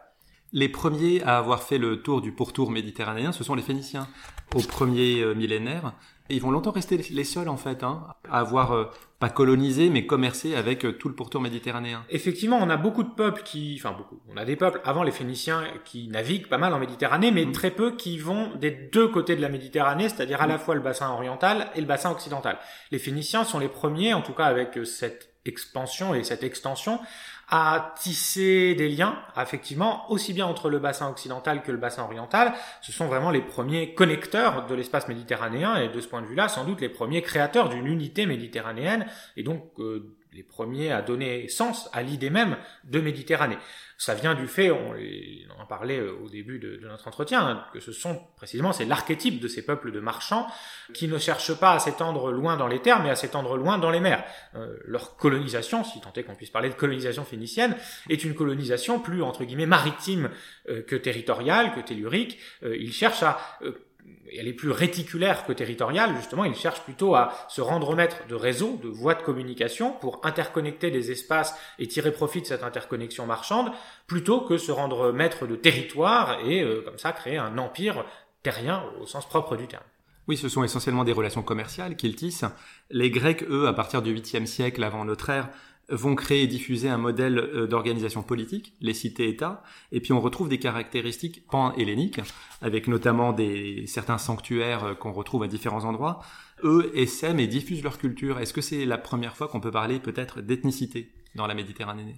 [0.52, 4.06] Les premiers à avoir fait le tour du pourtour méditerranéen, ce sont les Phéniciens,
[4.54, 5.92] au premier millénaire.
[6.28, 10.04] Et ils vont longtemps rester les seuls, en fait, hein, à avoir pas colonisé, mais
[10.04, 12.04] commercé avec euh, tout le pourtour méditerranéen.
[12.10, 15.10] Effectivement, on a beaucoup de peuples qui, enfin beaucoup, on a des peuples avant les
[15.10, 17.52] Phéniciens qui naviguent pas mal en Méditerranée, mais mm.
[17.52, 20.60] très peu qui vont des deux côtés de la Méditerranée, c'est-à-dire à la mm.
[20.60, 22.58] fois le bassin oriental et le bassin occidental.
[22.90, 26.98] Les Phéniciens sont les premiers, en tout cas avec euh, cette expansion et cette extension,
[27.48, 32.52] à tisser des liens, effectivement, aussi bien entre le bassin occidental que le bassin oriental.
[32.82, 36.48] Ce sont vraiment les premiers connecteurs de l'espace méditerranéen et de ce point de vue-là,
[36.48, 39.06] sans doute les premiers créateurs d'une unité méditerranéenne
[39.36, 43.58] et donc euh, les premiers à donner sens à l'idée même de Méditerranée.
[43.98, 44.94] Ça vient du fait, on,
[45.58, 49.40] en parlait euh, au début de, notre entretien, hein, que ce sont précisément, c'est l'archétype
[49.40, 50.46] de ces peuples de marchands
[50.92, 53.90] qui ne cherchent pas à s'étendre loin dans les terres, mais à s'étendre loin dans
[53.90, 54.22] les mers.
[54.54, 57.74] Euh, leur colonisation, si tant est qu'on puisse parler de colonisation phénicienne,
[58.10, 60.28] est une colonisation plus, entre guillemets, maritime
[60.68, 62.38] euh, que territoriale, que tellurique.
[62.62, 63.38] ils cherchent à
[64.36, 68.34] elle est plus réticulaire que territoriale, justement, il cherche plutôt à se rendre maître de
[68.34, 73.26] réseaux, de voies de communication pour interconnecter des espaces et tirer profit de cette interconnexion
[73.26, 73.70] marchande,
[74.06, 78.04] plutôt que se rendre maître de territoire et euh, comme ça créer un empire
[78.42, 79.84] terrien au sens propre du terme.
[80.28, 82.44] Oui, ce sont essentiellement des relations commerciales qu'ils tissent.
[82.90, 85.48] Les Grecs, eux, à partir du 8e siècle avant notre ère,
[85.88, 90.48] vont créer et diffuser un modèle euh, d'organisation politique, les cités-États, et puis on retrouve
[90.48, 92.20] des caractéristiques pan-helléniques,
[92.60, 96.20] avec notamment des, certains sanctuaires euh, qu'on retrouve à différents endroits.
[96.64, 98.40] Eux essaiment et diffusent leur culture.
[98.40, 102.16] Est-ce que c'est la première fois qu'on peut parler peut-être d'ethnicité dans la Méditerranée?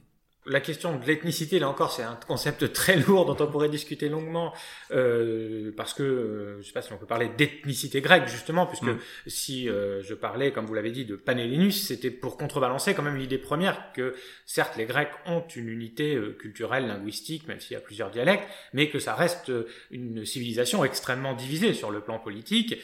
[0.48, 4.08] La question de l'ethnicité, là encore, c'est un concept très lourd dont on pourrait discuter
[4.08, 4.52] longuement,
[4.90, 8.84] euh, parce que euh, je sais pas si on peut parler d'ethnicité grecque justement, puisque
[8.84, 8.98] mm.
[9.26, 13.16] si euh, je parlais, comme vous l'avez dit, de Panhellénus, c'était pour contrebalancer quand même
[13.16, 14.14] l'idée première que
[14.46, 18.88] certes les Grecs ont une unité culturelle, linguistique, même s'il y a plusieurs dialectes, mais
[18.88, 19.52] que ça reste
[19.90, 22.76] une civilisation extrêmement divisée sur le plan politique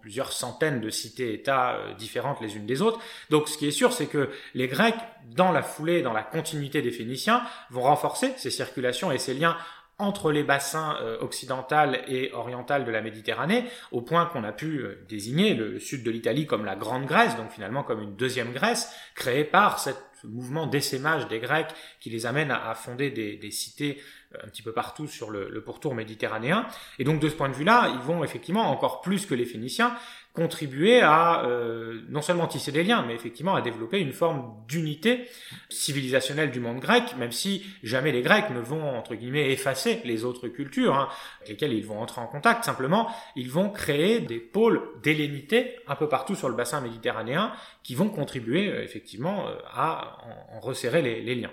[0.00, 3.00] plusieurs centaines de cités-États euh, différentes les unes des autres.
[3.30, 4.94] Donc ce qui est sûr, c'est que les Grecs,
[5.34, 9.56] dans la foulée, dans la continuité des Phéniciens, vont renforcer ces circulations et ces liens
[9.98, 14.78] entre les bassins euh, occidental et oriental de la Méditerranée, au point qu'on a pu
[14.78, 18.52] euh, désigner le sud de l'Italie comme la Grande Grèce, donc finalement comme une deuxième
[18.52, 19.90] Grèce, créée par ce
[20.24, 24.00] mouvement d'essaimage des Grecs qui les amène à, fonder des, cités
[24.42, 26.66] un petit peu partout sur le, le pourtour méditerranéen.
[26.98, 29.94] Et donc de ce point de vue-là, ils vont effectivement encore plus que les Phéniciens
[30.34, 35.28] contribuer à euh, non seulement tisser des liens, mais effectivement à développer une forme d'unité
[35.68, 40.24] civilisationnelle du monde grec, même si jamais les Grecs ne vont, entre guillemets, effacer les
[40.24, 42.64] autres cultures hein, avec lesquelles ils vont entrer en contact.
[42.64, 47.94] Simplement, ils vont créer des pôles d'hellénité un peu partout sur le bassin méditerranéen qui
[47.94, 50.18] vont contribuer euh, effectivement euh, à
[50.54, 51.50] en, resserrer les liens.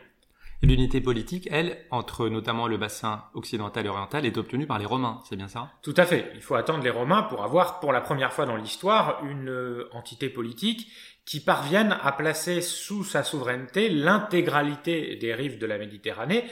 [0.62, 5.22] L'unité politique, elle, entre notamment le bassin occidental et oriental, est obtenue par les Romains,
[5.24, 5.72] c'est bien ça?
[5.82, 6.32] Tout à fait.
[6.36, 9.90] Il faut attendre les Romains pour avoir, pour la première fois dans l'histoire, une euh,
[9.94, 10.92] entité politique
[11.26, 16.44] qui parviennent à placer sous sa souveraineté l'intégralité des rives de la Méditerranée,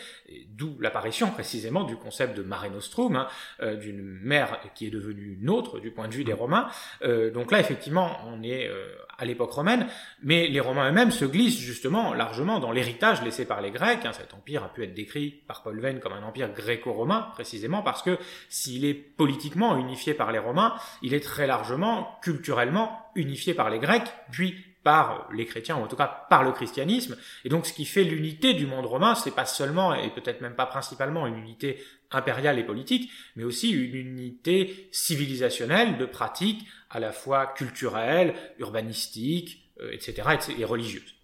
[0.50, 3.28] d'où l'apparition précisément du concept de Mare Nostrum, hein,
[3.62, 6.68] euh, d'une mer qui est devenue nôtre du point de vue des Romains.
[7.04, 8.88] Euh, donc là, effectivement, on est euh,
[9.18, 9.88] à l'époque romaine,
[10.22, 14.06] mais les Romains eux-mêmes se glissent justement largement dans l'héritage laissé par les Grecs.
[14.06, 14.14] Hein.
[14.14, 18.02] Cet empire a pu être décrit par Paul Venn comme un empire gréco-romain, précisément parce
[18.02, 18.18] que
[18.50, 23.80] s'il est politiquement unifié par les Romains, il est très largement culturellement unifié par les
[23.80, 24.56] Grecs, puis
[24.88, 27.18] par les chrétiens, ou en tout cas par le christianisme.
[27.44, 30.56] Et donc ce qui fait l'unité du monde romain, c'est pas seulement, et peut-être même
[30.56, 37.02] pas principalement, une unité impériale et politique, mais aussi une unité civilisationnelle de pratiques à
[37.02, 41.16] la fois culturelles, urbanistiques, etc., euh, et religieuses.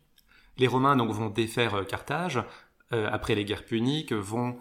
[0.57, 2.43] Les Romains donc vont défaire euh, Carthage
[2.91, 4.59] euh, après les guerres puniques, vont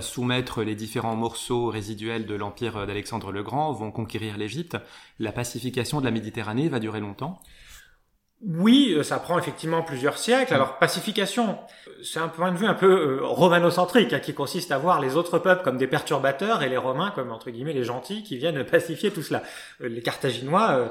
[0.00, 4.76] soumettre les différents morceaux résiduels de l'empire d'Alexandre le Grand, vont conquérir l'Égypte.
[5.18, 7.40] La pacification de la Méditerranée va durer longtemps
[8.44, 10.52] oui, euh, ça prend effectivement plusieurs siècles.
[10.52, 11.58] Alors pacification,
[12.02, 15.16] c'est un point de vue un peu euh, romanocentrique, hein, qui consiste à voir les
[15.16, 18.64] autres peuples comme des perturbateurs et les Romains comme entre guillemets les gentils qui viennent
[18.70, 19.44] pacifier tout cela.
[19.80, 20.90] Euh, les Carthaginois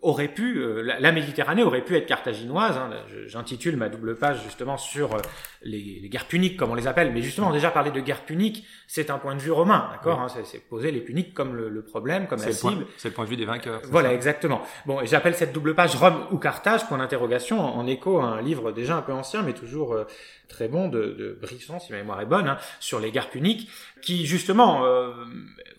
[0.00, 2.76] auraient pu, la, Méditerranée aurait pu être carthaginoise.
[2.76, 2.90] Hein.
[3.26, 5.16] J'intitule ma double page justement sur
[5.62, 7.12] les, les, guerres puniques, comme on les appelle.
[7.12, 10.26] Mais justement, déjà parler de guerres puniques, c'est un point de vue romain, d'accord hein,
[10.44, 12.86] C'est poser les puniques comme le, problème, comme la cible.
[12.96, 13.82] C'est le point de vue des vainqueurs.
[13.84, 14.62] Voilà, exactement.
[14.86, 18.72] Bon, j'appelle cette double page Rome ou Carthage point d'interrogation, en, écho à un livre
[18.72, 20.06] déjà un peu ancien, mais toujours euh,
[20.48, 23.68] très bon, de, de Brisson, si ma mémoire est bonne, hein, sur les guerres puniques,
[24.02, 25.12] qui justement euh,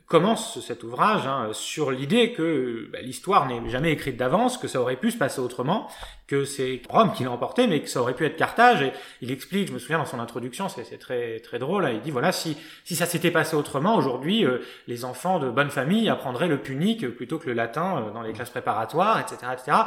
[0.07, 4.81] commence cet ouvrage hein, sur l'idée que bah, l'histoire n'est jamais écrite d'avance, que ça
[4.81, 5.87] aurait pu se passer autrement,
[6.27, 8.81] que c'est Rome qui l'a emporté, mais que ça aurait pu être Carthage.
[8.81, 12.01] Et il explique, je me souviens dans son introduction, c'est très très drôle, hein, il
[12.01, 16.09] dit voilà si si ça s'était passé autrement, aujourd'hui euh, les enfants de bonne famille
[16.09, 19.77] apprendraient le punique plutôt que le latin dans les classes préparatoires, etc., etc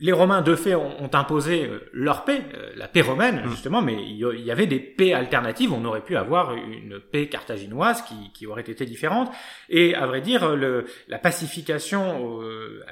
[0.00, 3.50] les Romains, de fait, ont, imposé euh, leur paix, euh, la paix romaine, mm.
[3.50, 5.72] justement, mais il y avait des paix alternatives.
[5.72, 9.30] On aurait pu avoir une paix carthaginoise qui, qui aurait été différente.
[9.68, 12.84] Et à vrai dire, le, la pacification, euh,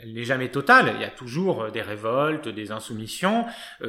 [0.00, 0.92] elle n'est jamais totale.
[0.96, 3.46] Il y a toujours des révoltes, des insoumissions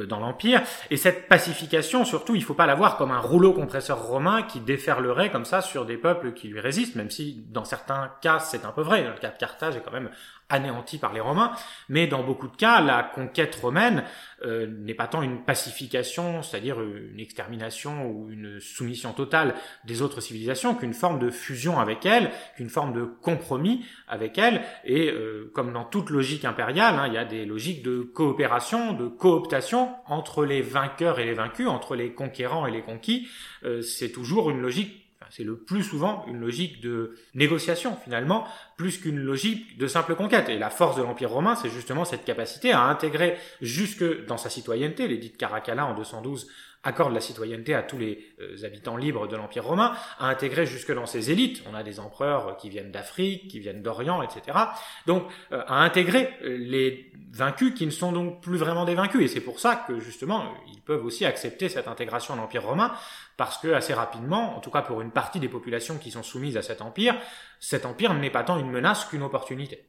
[0.08, 0.62] dans l'Empire.
[0.90, 4.60] Et cette pacification, surtout, il faut pas la voir comme un rouleau compresseur romain qui
[4.60, 8.64] déferlerait comme ça sur des peuples qui lui résistent, même si dans certains cas, c'est
[8.64, 9.02] un peu vrai.
[9.02, 10.10] Le cas de Carthage est quand même
[10.52, 11.52] anéanti par les Romains,
[11.88, 14.04] mais dans beaucoup de cas, la conquête romaine
[14.44, 20.20] euh, n'est pas tant une pacification, c'est-à-dire une extermination ou une soumission totale des autres
[20.20, 25.50] civilisations, qu'une forme de fusion avec elles, qu'une forme de compromis avec elles, et euh,
[25.54, 29.94] comme dans toute logique impériale, hein, il y a des logiques de coopération, de cooptation
[30.06, 33.28] entre les vainqueurs et les vaincus, entre les conquérants et les conquis,
[33.64, 38.46] euh, c'est toujours une logique c'est le plus souvent une logique de négociation finalement,
[38.82, 40.48] plus qu'une logique de simple conquête.
[40.48, 44.50] Et la force de l'Empire romain, c'est justement cette capacité à intégrer jusque dans sa
[44.50, 46.48] citoyenneté, l'édit Caracalla en 212
[46.84, 50.92] accorde la citoyenneté à tous les euh, habitants libres de l'Empire romain, à intégrer jusque
[50.92, 54.58] dans ses élites, on a des empereurs qui viennent d'Afrique, qui viennent d'Orient, etc.
[55.06, 59.22] Donc euh, à intégrer euh, les vaincus qui ne sont donc plus vraiment des vaincus.
[59.22, 62.92] Et c'est pour ça que justement ils peuvent aussi accepter cette intégration à l'Empire romain,
[63.36, 66.56] parce que assez rapidement, en tout cas pour une partie des populations qui sont soumises
[66.56, 67.14] à cet empire,
[67.60, 69.84] cet empire n'est pas tant une menace qu'une opportunité.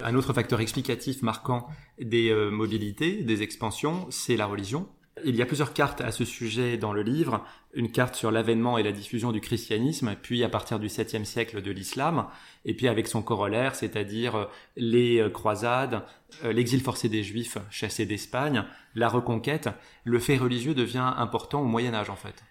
[0.00, 1.68] Un autre facteur explicatif marquant
[2.00, 4.88] des mobilités, des expansions, c'est la religion.
[5.24, 7.44] Il y a plusieurs cartes à ce sujet dans le livre.
[7.74, 11.62] Une carte sur l'avènement et la diffusion du christianisme, puis à partir du 7e siècle
[11.62, 12.26] de l'islam,
[12.64, 14.44] et puis avec son corollaire, c'est-à-dire euh,
[14.76, 16.02] les euh, croisades,
[16.44, 19.68] euh, l'exil forcé des juifs chassés d'Espagne, la reconquête.
[20.04, 22.42] Le fait religieux devient important au Moyen Âge en fait.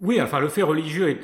[0.00, 1.20] Oui, enfin le fait religieux est,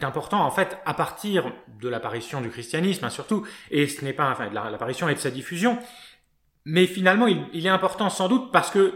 [0.00, 4.30] important en fait à partir de l'apparition du christianisme hein, surtout, et ce n'est pas
[4.30, 5.78] enfin de l'apparition et de sa diffusion.
[6.64, 8.94] Mais finalement, il est important sans doute parce que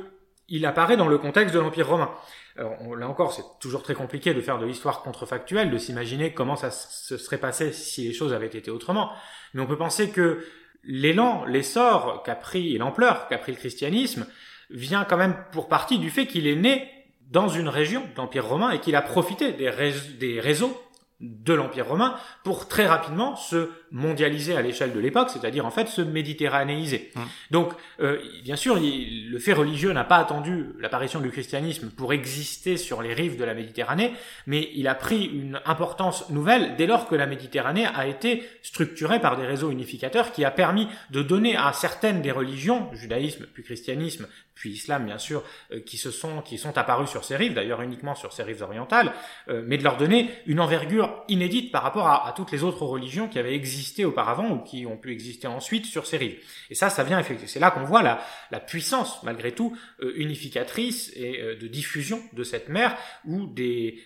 [0.48, 2.10] il apparaît dans le contexte de l'Empire romain.
[2.56, 6.70] là encore, c'est toujours très compliqué de faire de l'histoire contrefactuelle, de s'imaginer comment ça
[6.70, 9.10] se serait passé si les choses avaient été autrement.
[9.54, 10.44] Mais on peut penser que
[10.84, 14.26] l'élan, l'essor qu'a pris et l'ampleur qu'a pris le christianisme
[14.70, 16.88] vient quand même pour partie du fait qu'il est né
[17.28, 20.80] dans une région d'Empire romain et qu'il a profité des réseaux
[21.20, 25.88] de l'Empire romain pour très rapidement se mondialiser à l'échelle de l'époque, c'est-à-dire en fait
[25.88, 27.12] se méditerranéiser.
[27.14, 27.20] Mmh.
[27.50, 32.76] Donc, euh, bien sûr, le fait religieux n'a pas attendu l'apparition du christianisme pour exister
[32.76, 34.12] sur les rives de la Méditerranée,
[34.46, 39.20] mais il a pris une importance nouvelle dès lors que la Méditerranée a été structurée
[39.20, 43.62] par des réseaux unificateurs qui a permis de donner à certaines des religions, judaïsme puis
[43.62, 47.54] christianisme, puis islam bien sûr, euh, qui se sont qui sont apparus sur ces rives,
[47.54, 49.12] d'ailleurs uniquement sur ces rives orientales,
[49.48, 52.84] euh, mais de leur donner une envergure inédite par rapport à, à, toutes les autres
[52.84, 56.38] religions qui avaient existé auparavant ou qui ont pu exister ensuite sur ces rives.
[56.70, 57.48] Et ça, ça vient effectivement.
[57.48, 62.44] C'est là qu'on voit la, la, puissance malgré tout euh, unificatrice et de diffusion de
[62.44, 64.00] cette mer où des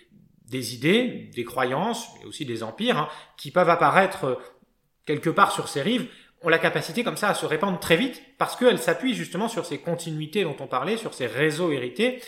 [0.51, 4.37] des idées, des croyances, mais aussi des empires, hein, qui peuvent apparaître
[5.05, 6.07] quelque part sur ces rives
[6.43, 9.65] ont la capacité comme ça à se répandre très vite parce qu'elles s'appuient justement sur
[9.65, 12.21] ces continuités dont on parlait, sur ces réseaux hérités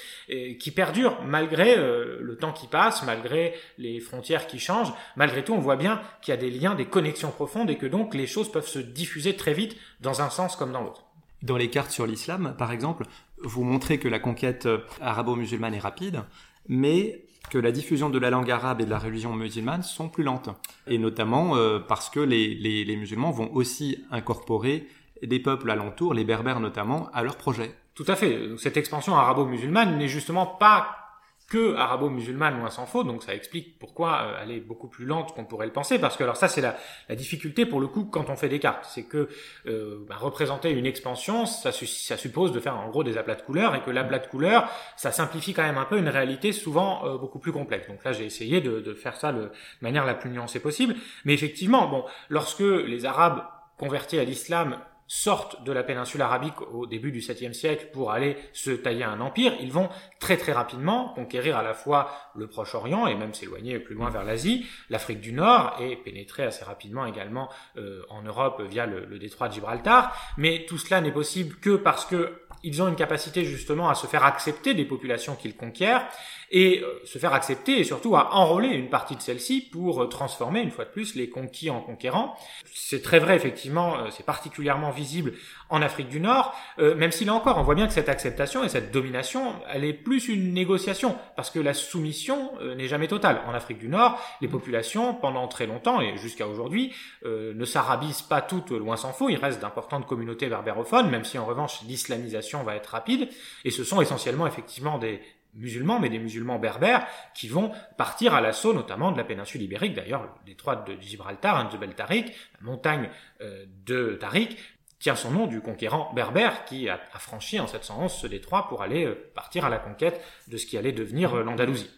[0.59, 4.93] qui perdurent malgré euh, le temps qui passe, malgré les frontières qui changent.
[5.15, 7.87] Malgré tout, on voit bien qu'il y a des liens, des connexions profondes et que
[7.87, 11.05] donc les choses peuvent se diffuser très vite dans un sens comme dans l'autre.
[11.41, 13.05] Dans les cartes sur l'islam, par exemple,
[13.41, 16.21] vous montrez que la conquête euh, arabo-musulmane est rapide,
[16.67, 20.23] mais que la diffusion de la langue arabe et de la religion musulmane sont plus
[20.23, 20.49] lentes.
[20.87, 24.87] Et notamment euh, parce que les, les, les, musulmans vont aussi incorporer
[25.21, 27.75] des peuples alentours, les berbères notamment, à leur projet.
[27.95, 28.49] Tout à fait.
[28.57, 31.02] Cette expansion arabo-musulmane n'est justement pas
[31.49, 35.33] que arabo-musulmane, loin s'en faut, donc ça explique pourquoi euh, elle est beaucoup plus lente
[35.33, 36.75] qu'on pourrait le penser, parce que alors ça c'est la,
[37.09, 39.29] la, difficulté pour le coup quand on fait des cartes, c'est que
[39.67, 43.41] euh, bah, représenter une expansion, ça, ça, suppose de faire en gros des aplats de
[43.41, 47.05] couleurs, et que l'aplat de couleurs, ça simplifie quand même un peu une réalité souvent
[47.05, 47.87] euh, beaucoup plus complexe.
[47.87, 49.51] Donc là j'ai essayé de, de, faire ça de
[49.81, 53.43] manière la plus nuancée possible, mais effectivement, bon, lorsque les Arabes
[53.77, 58.37] convertis à l'islam sortent de la péninsule arabique au début du 7e siècle pour aller
[58.53, 59.89] se tailler un empire, ils vont
[60.19, 64.23] très très rapidement conquérir à la fois le Proche-Orient et même s'éloigner plus loin vers
[64.23, 69.19] l'Asie, l'Afrique du Nord et pénétrer assez rapidement également euh, en Europe via le, le
[69.19, 70.15] détroit de Gibraltar.
[70.37, 74.07] Mais tout cela n'est possible que parce que ils ont une capacité justement à se
[74.07, 76.07] faire accepter des populations qu'ils conquièrent
[76.53, 80.07] et euh, se faire accepter et surtout à enrôler une partie de celles-ci pour euh,
[80.07, 82.37] transformer une fois de plus les conquis en conquérants.
[82.71, 85.33] C'est très vrai effectivement, euh, c'est particulièrement visible
[85.69, 88.69] en Afrique du Nord, même si là encore on voit bien que cette acceptation et
[88.69, 93.41] cette domination, elle est plus une négociation parce que la soumission n'est jamais totale.
[93.47, 96.93] En Afrique du Nord, les populations pendant très longtemps et jusqu'à aujourd'hui
[97.25, 101.45] ne s'arabisent pas toutes loin s'en faut, il reste d'importantes communautés berbérophones, même si en
[101.45, 103.29] revanche l'islamisation va être rapide
[103.65, 105.21] et ce sont essentiellement effectivement des
[105.55, 109.93] musulmans, mais des musulmans berbères, qui vont partir à l'assaut notamment de la péninsule ibérique,
[109.93, 113.09] d'ailleurs le détroit de Gibraltar, hein, Jebel Tariq, la montagne
[113.41, 114.57] euh, de Tariq,
[114.99, 119.05] tient son nom du conquérant berbère qui a, franchi en 711 ce détroit pour aller
[119.05, 121.91] euh, partir à la conquête de ce qui allait devenir euh, l'Andalousie.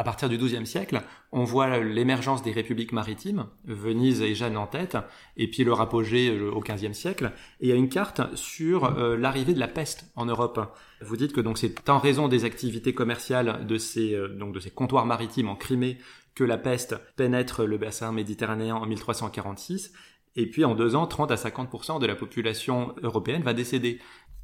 [0.00, 4.68] À partir du XIIe siècle, on voit l'émergence des républiques maritimes, Venise et Jeanne en
[4.68, 4.96] tête,
[5.36, 7.32] et puis leur apogée euh, au XVe siècle.
[7.60, 10.72] Et il y a une carte sur euh, l'arrivée de la peste en Europe.
[11.00, 14.60] Vous dites que donc c'est en raison des activités commerciales de ces euh, donc de
[14.60, 15.98] ces comptoirs maritimes en Crimée
[16.36, 19.92] que la peste pénètre le bassin méditerranéen en 1346.
[20.36, 23.98] Et puis en deux ans, 30 à 50% de la population européenne va décéder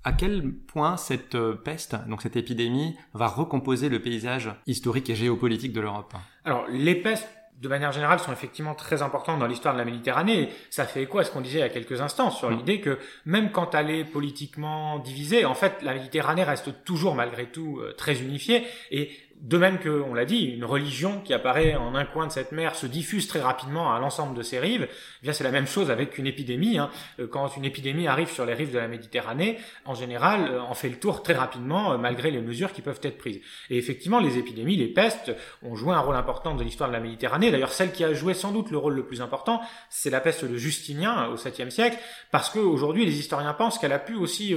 [0.05, 5.15] à quel point cette euh, peste, donc cette épidémie, va recomposer le paysage historique et
[5.15, 6.15] géopolitique de l'Europe?
[6.45, 7.29] Alors, les pestes,
[7.61, 10.51] de manière générale, sont effectivement très importantes dans l'histoire de la Méditerranée.
[10.71, 12.57] Ça fait écho à ce qu'on disait il y a quelques instants sur mm.
[12.59, 17.47] l'idée que même quand elle est politiquement divisée, en fait, la Méditerranée reste toujours malgré
[17.47, 21.75] tout euh, très unifiée et de même que, on l'a dit, une religion qui apparaît
[21.75, 24.89] en un coin de cette mer se diffuse très rapidement à l'ensemble de ses rives.
[24.91, 26.79] Eh bien, c'est la même chose avec une épidémie.
[26.79, 26.91] Hein.
[27.21, 30.75] Euh, quand une épidémie arrive sur les rives de la Méditerranée, en général, on euh,
[30.75, 33.41] fait le tour très rapidement, euh, malgré les mesures qui peuvent être prises.
[33.69, 37.01] Et effectivement, les épidémies, les pestes, ont joué un rôle important de l'histoire de la
[37.01, 37.51] Méditerranée.
[37.51, 40.47] D'ailleurs, celle qui a joué sans doute le rôle le plus important, c'est la peste
[40.47, 41.99] de Justinien au 7e siècle,
[42.31, 44.55] parce qu'aujourd'hui, les historiens pensent qu'elle a pu aussi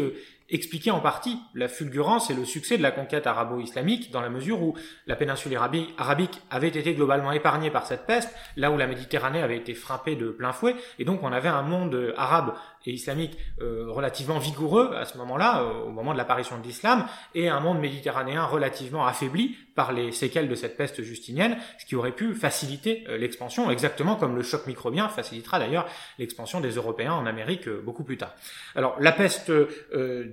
[0.50, 4.62] expliquer en partie la fulgurance et le succès de la conquête arabo-islamique dans la mesure
[4.62, 9.42] où la péninsule arabique avait été globalement épargnée par cette peste, là où la Méditerranée
[9.42, 12.54] avait été frappée de plein fouet, et donc on avait un monde arabe
[12.86, 17.06] et islamique euh, relativement vigoureux à ce moment-là, euh, au moment de l'apparition de l'islam,
[17.36, 21.96] et un monde méditerranéen relativement affaibli par les séquelles de cette peste justinienne, ce qui
[21.96, 25.88] aurait pu faciliter euh, l'expansion, exactement comme le choc microbien facilitera d'ailleurs
[26.18, 28.34] l'expansion des Européens en Amérique beaucoup plus tard.
[28.76, 29.52] Alors la peste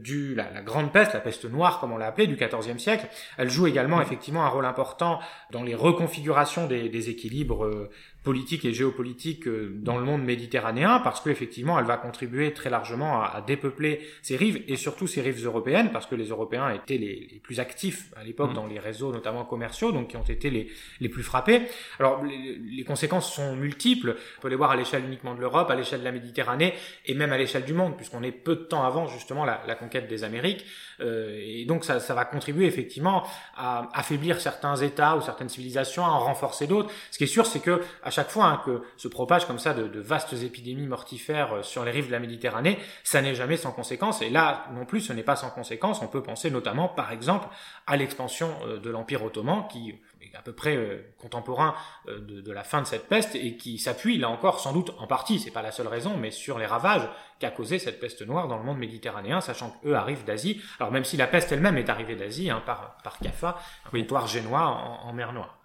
[0.03, 3.07] du la, grande peste, la peste noire comme on l'a appelée, du XIVe siècle.
[3.37, 7.89] Elle joue également effectivement un rôle important dans les reconfigurations des, des équilibres
[8.25, 13.23] politique et géopolitique euh, dans le monde méditerranéen parce qu'effectivement elle va contribuer très largement
[13.23, 17.29] à, dépeupler ces rives et surtout ces rives européennes parce que les Européens étaient les,
[17.31, 18.55] les plus actifs à l'époque mm.
[18.55, 20.69] dans les réseaux notamment commerciaux donc qui ont été les,
[21.01, 21.63] les plus frappés.
[22.01, 25.71] Alors les, les, conséquences sont multiples, on peut les voir à l'échelle uniquement de l'Europe,
[25.71, 26.75] à l'échelle de la Méditerranée
[27.07, 29.75] et même à l'échelle du monde puisqu'on est peu de temps avant justement la, la
[29.75, 30.65] conquête des Amériques
[31.01, 33.25] et donc ça, ça va contribuer effectivement
[33.57, 36.91] à affaiblir certains États ou certaines civilisations, à en renforcer d'autres.
[37.11, 39.75] Ce qui est sûr c'est que à chaque fois hein, que se propagent comme ça
[39.75, 43.57] de, de, vastes épidémies mortifères euh, sur les rives de la Méditerranée, ça n'est jamais
[43.57, 44.23] sans conséquence.
[44.23, 46.01] Et là, non plus, ce n'est pas sans conséquence.
[46.03, 47.49] On peut penser notamment, par exemple,
[47.87, 49.95] à l'expansion euh, de l'Empire ottoman, qui
[50.37, 51.75] à peu près euh, contemporain
[52.07, 55.07] de, de, la fin de cette peste et qui s'appuie, là encore, sans doute en
[55.07, 57.09] partie, c'est pas la seule raison, mais sur les ravages
[57.41, 60.61] qu'a causé cette peste noire dans le monde méditerranéen, sachant qu'eux arrivent d'Asie.
[60.79, 63.59] Alors même si la peste elle-même est arrivée d'Asie, hein, par, par Caffa,
[63.93, 65.59] un génois en, en mer Noire.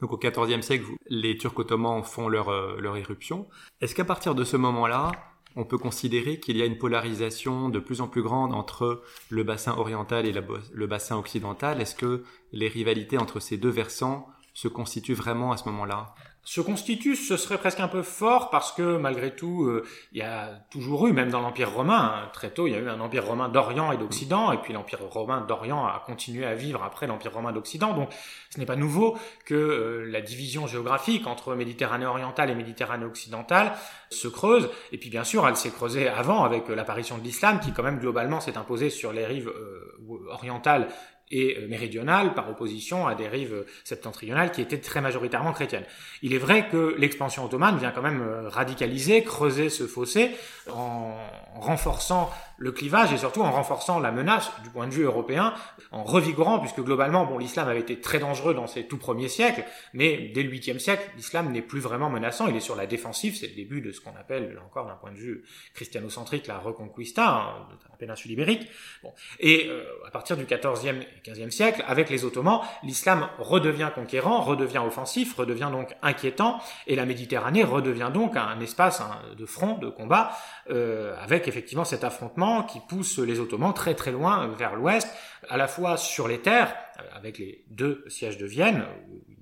[0.00, 3.48] Donc au XIVe siècle, les Turcs ottomans font leur, euh, leur éruption.
[3.80, 5.12] Est-ce qu'à partir de ce moment-là,
[5.56, 9.42] on peut considérer qu'il y a une polarisation de plus en plus grande entre le
[9.42, 11.80] bassin oriental et le bassin occidental.
[11.80, 16.14] Est-ce que les rivalités entre ces deux versants se constituent vraiment à ce moment-là?
[16.42, 20.22] Se constitue, ce serait presque un peu fort parce que malgré tout, euh, il y
[20.22, 22.98] a toujours eu, même dans l'Empire romain, hein, très tôt, il y a eu un
[23.00, 27.06] Empire romain d'Orient et d'Occident, et puis l'Empire romain d'Orient a continué à vivre après
[27.06, 27.92] l'Empire romain d'Occident.
[27.92, 28.10] Donc
[28.48, 33.72] ce n'est pas nouveau que euh, la division géographique entre Méditerranée orientale et Méditerranée occidentale
[34.10, 34.70] se creuse.
[34.92, 37.98] Et puis bien sûr, elle s'est creusée avant avec l'apparition de l'islam qui quand même
[37.98, 39.98] globalement s'est imposé sur les rives euh,
[40.30, 40.88] orientales
[41.30, 45.84] et euh, méridionale par opposition à des rives septentrionales qui étaient très majoritairement chrétiennes.
[46.22, 50.30] Il est vrai que l'expansion ottomane vient quand même euh, radicaliser, creuser ce fossé
[50.72, 51.14] en
[51.54, 55.54] renforçant le clivage et surtout en renforçant la menace du point de vue européen,
[55.92, 59.64] en revigorant, puisque globalement, bon, l'islam avait été très dangereux dans ses tout premiers siècles,
[59.94, 63.34] mais dès le 8 siècle, l'islam n'est plus vraiment menaçant, il est sur la défensive,
[63.34, 65.42] c'est le début de ce qu'on appelle, là encore d'un point de vue
[65.74, 68.68] christianocentrique, la reconquista hein, la péninsule ibérique.
[69.02, 69.12] Bon.
[69.38, 74.42] Et euh, à partir du 14e et 15e siècle, avec les Ottomans, l'islam redevient conquérant,
[74.42, 79.02] redevient offensif, redevient donc inquiétant, et la Méditerranée redevient donc un espace
[79.36, 80.32] de front, de combat,
[80.70, 85.08] euh, avec effectivement cet affrontement qui pousse les Ottomans très très loin vers l'ouest,
[85.48, 86.74] à la fois sur les terres,
[87.14, 88.84] avec les deux sièges de Vienne,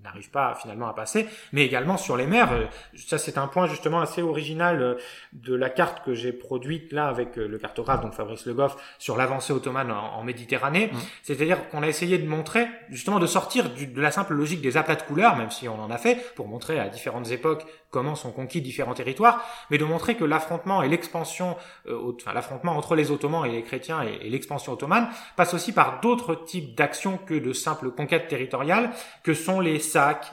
[0.08, 2.52] n'arrive pas finalement à passer, mais également sur les mers.
[2.52, 2.64] Euh,
[2.96, 4.94] ça, c'est un point justement assez original euh,
[5.32, 8.76] de la carte que j'ai produite là avec euh, le cartographe, donc Fabrice Le Goff,
[8.98, 10.90] sur l'avancée ottomane en, Méditerranée.
[10.92, 10.98] Mmh.
[11.22, 14.96] C'est-à-dire qu'on a essayé de montrer, justement, de sortir de la simple logique des aplats
[14.96, 18.30] de couleurs, même si on en a fait, pour montrer à différentes époques comment sont
[18.30, 21.56] conquis différents territoires, mais de montrer que l'affrontement et l'expansion,
[21.90, 26.00] enfin l'affrontement entre les Ottomans et les chrétiens et, et l'expansion ottomane passe aussi par
[26.00, 28.90] d'autres types d'actions que de simples conquêtes territoriales,
[29.22, 29.78] que sont les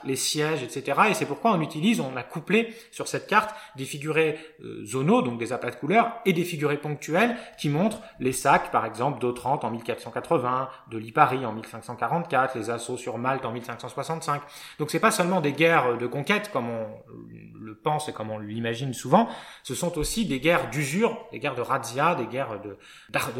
[0.04, 1.00] les sièges, etc.
[1.10, 5.22] Et c'est pourquoi on utilise, on a couplé sur cette carte des figurés euh, zonaux,
[5.22, 9.20] donc des aplats de couleurs, et des figurés ponctuels qui montrent les sacs, par exemple,
[9.20, 14.42] d'Otrante en 1480, de Lipari en 1544, les assauts sur Malte en 1565.
[14.78, 16.86] Donc c'est pas seulement des guerres de conquête comme on
[17.60, 19.28] le pense et comme on l'imagine souvent,
[19.62, 22.76] ce sont aussi des guerres d'usure, des guerres de razzia, des guerres de,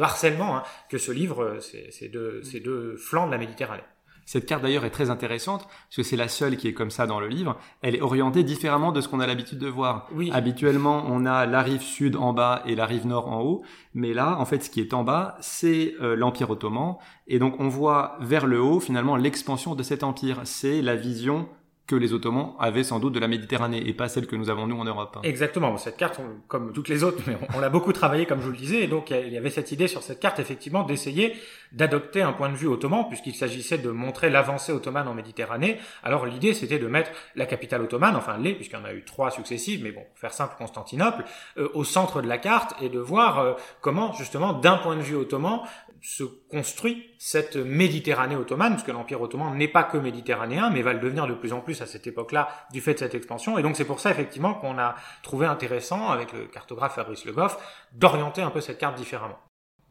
[0.03, 3.83] harcèlement hein, que se livrent euh, ces deux flancs de la Méditerranée.
[4.27, 7.07] Cette carte d'ailleurs est très intéressante parce que c'est la seule qui est comme ça
[7.07, 7.57] dans le livre.
[7.81, 10.09] Elle est orientée différemment de ce qu'on a l'habitude de voir.
[10.12, 10.31] Oui.
[10.35, 13.62] Habituellement, on a la rive sud en bas et la rive nord en haut,
[13.95, 16.97] mais là, en fait, ce qui est en bas, c'est euh, l'Empire ottoman
[17.29, 20.41] et donc on voit vers le haut finalement l'expansion de cet empire.
[20.43, 21.49] C'est la vision
[21.87, 24.66] que les Ottomans avaient sans doute de la Méditerranée et pas celle que nous avons
[24.66, 25.18] nous en Europe.
[25.22, 25.76] Exactement.
[25.76, 28.57] Cette carte, comme toutes les autres, mais on, l'a beaucoup travaillé, comme je vous le
[28.57, 31.34] disais, et donc il y avait cette idée sur cette carte, effectivement, d'essayer
[31.72, 35.78] d'adopter un point de vue ottoman, puisqu'il s'agissait de montrer l'avancée ottomane en Méditerranée.
[36.03, 39.05] Alors l'idée, c'était de mettre la capitale ottomane, enfin les, puisqu'il y en a eu
[39.05, 41.24] trois successives, mais bon, faire simple, Constantinople,
[41.59, 45.03] euh, au centre de la carte, et de voir euh, comment, justement, d'un point de
[45.03, 45.61] vue ottoman,
[46.07, 51.00] se construit cette Méditerranée ottomane, puisque l'Empire ottoman n'est pas que méditerranéen, mais va le
[51.00, 53.59] devenir de plus en plus à cette époque-là du fait de cette expansion.
[53.59, 54.94] Et donc c'est pour ça effectivement qu'on a
[55.24, 57.59] trouvé intéressant, avec le cartographe Fabrice Le Goff,
[57.92, 59.38] d'orienter un peu cette carte différemment.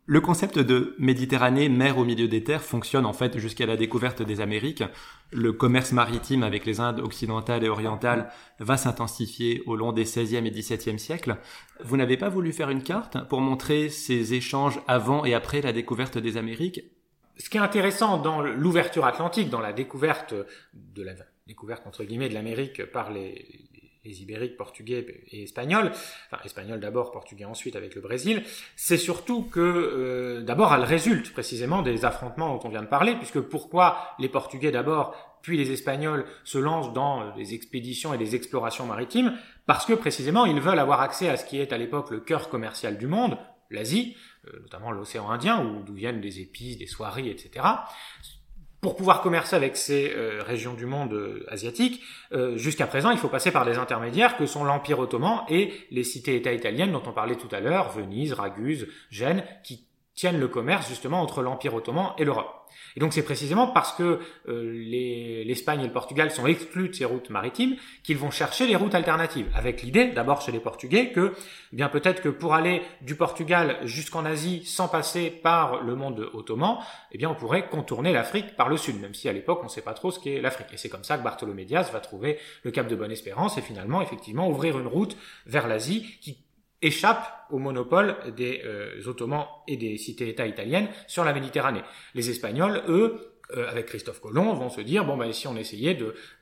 [0.08, 4.22] Le concept de Méditerranée, mer au milieu des terres, fonctionne en fait jusqu'à la découverte
[4.22, 4.84] des Amériques.
[5.32, 8.30] Le commerce maritime avec les Indes occidentales et orientales
[8.60, 11.38] va s'intensifier au long des 16e et 17e siècles.
[11.84, 15.74] Vous n'avez pas voulu faire une carte pour montrer ces échanges avant et après la
[15.74, 16.82] découverte des Amériques?
[17.38, 20.36] Ce qui est intéressant dans l'ouverture atlantique, dans la découverte
[20.76, 21.14] de la
[21.48, 23.44] découverte entre guillemets de l'Amérique par les,
[24.06, 25.92] les ibériques, portugais et espagnols,
[26.32, 28.44] enfin espagnols d'abord, portugais ensuite avec le Brésil,
[28.76, 33.16] c'est surtout que euh, d'abord elle résulte précisément des affrontements dont on vient de parler,
[33.16, 38.36] puisque pourquoi les Portugais d'abord, puis les Espagnols se lancent dans des expéditions et des
[38.36, 39.34] explorations maritimes?
[39.66, 42.50] Parce que précisément ils veulent avoir accès à ce qui est à l'époque le cœur
[42.50, 43.38] commercial du monde,
[43.72, 44.16] l'Asie,
[44.48, 47.66] euh, notamment l'océan Indien, où d'où viennent des épices, des soieries, etc
[48.86, 53.18] pour pouvoir commercer avec ces euh, régions du monde euh, asiatique, euh, jusqu'à présent, il
[53.18, 57.12] faut passer par des intermédiaires que sont l'Empire ottoman et les cités-États italiennes dont on
[57.12, 62.14] parlait tout à l'heure, Venise, Raguse, Gênes, qui tiennent le commerce justement entre l'Empire ottoman
[62.18, 62.66] et l'Europe.
[62.96, 67.06] Et donc c'est précisément parce que euh, l'Espagne et le Portugal sont exclus de ces
[67.06, 71.34] routes maritimes qu'ils vont chercher les routes alternatives, avec l'idée, d'abord chez les Portugais, que
[71.74, 76.30] eh bien peut-être que pour aller du Portugal jusqu'en Asie sans passer par le monde
[76.34, 76.78] ottoman,
[77.12, 79.70] eh bien on pourrait contourner l'Afrique par le sud, même si à l'époque on ne
[79.70, 80.68] sait pas trop ce qu'est l'Afrique.
[80.74, 84.02] Et c'est comme ça que Bartholomé Diaz va trouver le Cap de Bonne-Espérance et finalement
[84.02, 86.45] effectivement ouvrir une route vers l'Asie qui
[86.86, 91.82] échappe au monopole des euh, Ottomans et des cités-États italiennes sur la Méditerranée.
[92.14, 95.98] Les Espagnols, eux, euh, avec Christophe Colomb, vont se dire bon ben si on essayait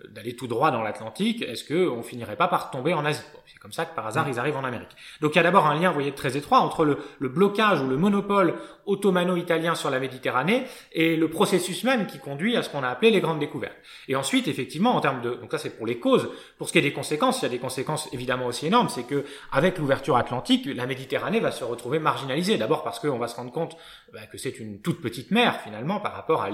[0.09, 3.21] d'aller tout droit dans l'Atlantique, est-ce que on finirait pas par tomber en Asie?
[3.45, 4.95] C'est comme ça que par hasard ils arrivent en Amérique.
[5.21, 7.81] Donc il y a d'abord un lien, vous voyez, très étroit entre le, le blocage
[7.81, 12.69] ou le monopole ottomano-italien sur la Méditerranée et le processus même qui conduit à ce
[12.69, 13.77] qu'on a appelé les grandes découvertes.
[14.07, 16.29] Et ensuite, effectivement, en termes de, donc ça c'est pour les causes.
[16.57, 19.03] Pour ce qui est des conséquences, il y a des conséquences évidemment aussi énormes, c'est
[19.03, 22.57] que avec l'ouverture atlantique, la Méditerranée va se retrouver marginalisée.
[22.57, 23.77] D'abord parce qu'on va se rendre compte
[24.13, 26.49] bah, que c'est une toute petite mer finalement par rapport à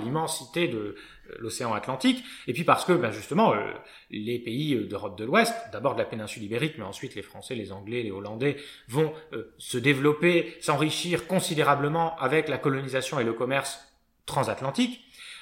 [0.56, 0.96] de euh,
[1.40, 3.72] l'océan Atlantique, et puis parce que ben justement euh,
[4.10, 7.56] les pays euh, d'Europe de l'Ouest, d'abord de la péninsule ibérique, mais ensuite les Français,
[7.56, 9.14] les Anglais, les Hollandais vont
[9.58, 13.80] se développer, s'enrichir considérablement avec la colonisation et le commerce
[14.26, 15.02] transatlantique,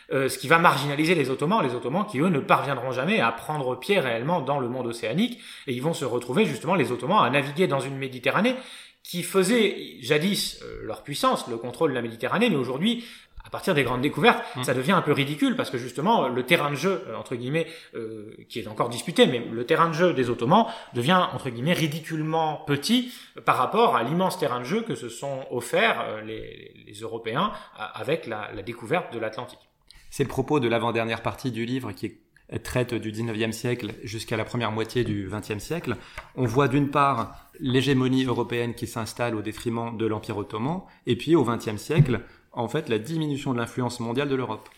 [0.09, 3.77] ce qui va marginaliser les Ottomans, les Ottomans qui eux ne parviendront jamais à prendre
[3.77, 7.29] pied réellement dans le monde océanique, et ils vont se retrouver justement les Ottomans à
[7.29, 8.55] naviguer dans une Méditerranée
[9.03, 13.05] qui faisait jadis leur puissance, le contrôle de la Méditerranée, mais aujourd'hui
[13.47, 14.63] à partir des grandes découvertes, mmh.
[14.65, 17.65] ça devient un peu ridicule parce que justement le terrain de jeu euh, entre guillemets
[17.95, 21.73] euh, qui est encore disputé, mais le terrain de jeu des Ottomans devient entre guillemets
[21.73, 23.13] ridiculement petit
[23.45, 27.51] par rapport à l'immense terrain de jeu que se sont offerts euh, les, les, Européens
[27.77, 29.69] avec la, la découverte de l'Atlantique.
[30.09, 32.17] C'est le propos de l'avant-dernière partie du livre qui
[32.63, 35.97] traite du 19e siècle jusqu'à la première moitié du 20e siècle.
[36.35, 41.35] On voit d'une part l'hégémonie européenne qui s'installe au détriment de l'Empire ottoman, et puis
[41.35, 42.21] au 20e siècle,
[42.57, 44.69] en fait la diminution de l'influence mondiale de l'Europe.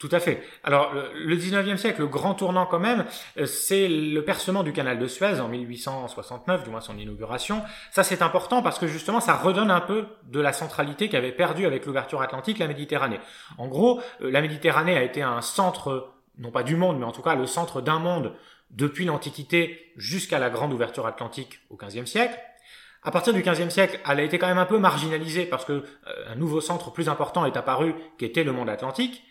[0.00, 0.42] Tout à fait.
[0.64, 3.04] Alors, le 19e siècle, le grand tournant quand même,
[3.38, 7.62] euh, c'est le percement du canal de Suez en 1869, du moins son inauguration.
[7.92, 11.64] Ça, c'est important parce que justement, ça redonne un peu de la centralité qu'avait perdu
[11.64, 13.20] avec l'ouverture atlantique la Méditerranée.
[13.56, 17.12] En gros, euh, la Méditerranée a été un centre, non pas du monde, mais en
[17.12, 18.34] tout cas le centre d'un monde
[18.70, 22.36] depuis l'Antiquité jusqu'à la grande ouverture atlantique au 15e siècle.
[23.06, 25.72] À partir du XVe siècle, elle a été quand même un peu marginalisée parce que
[25.72, 29.22] euh, un nouveau centre plus important est apparu, qui était le monde atlantique.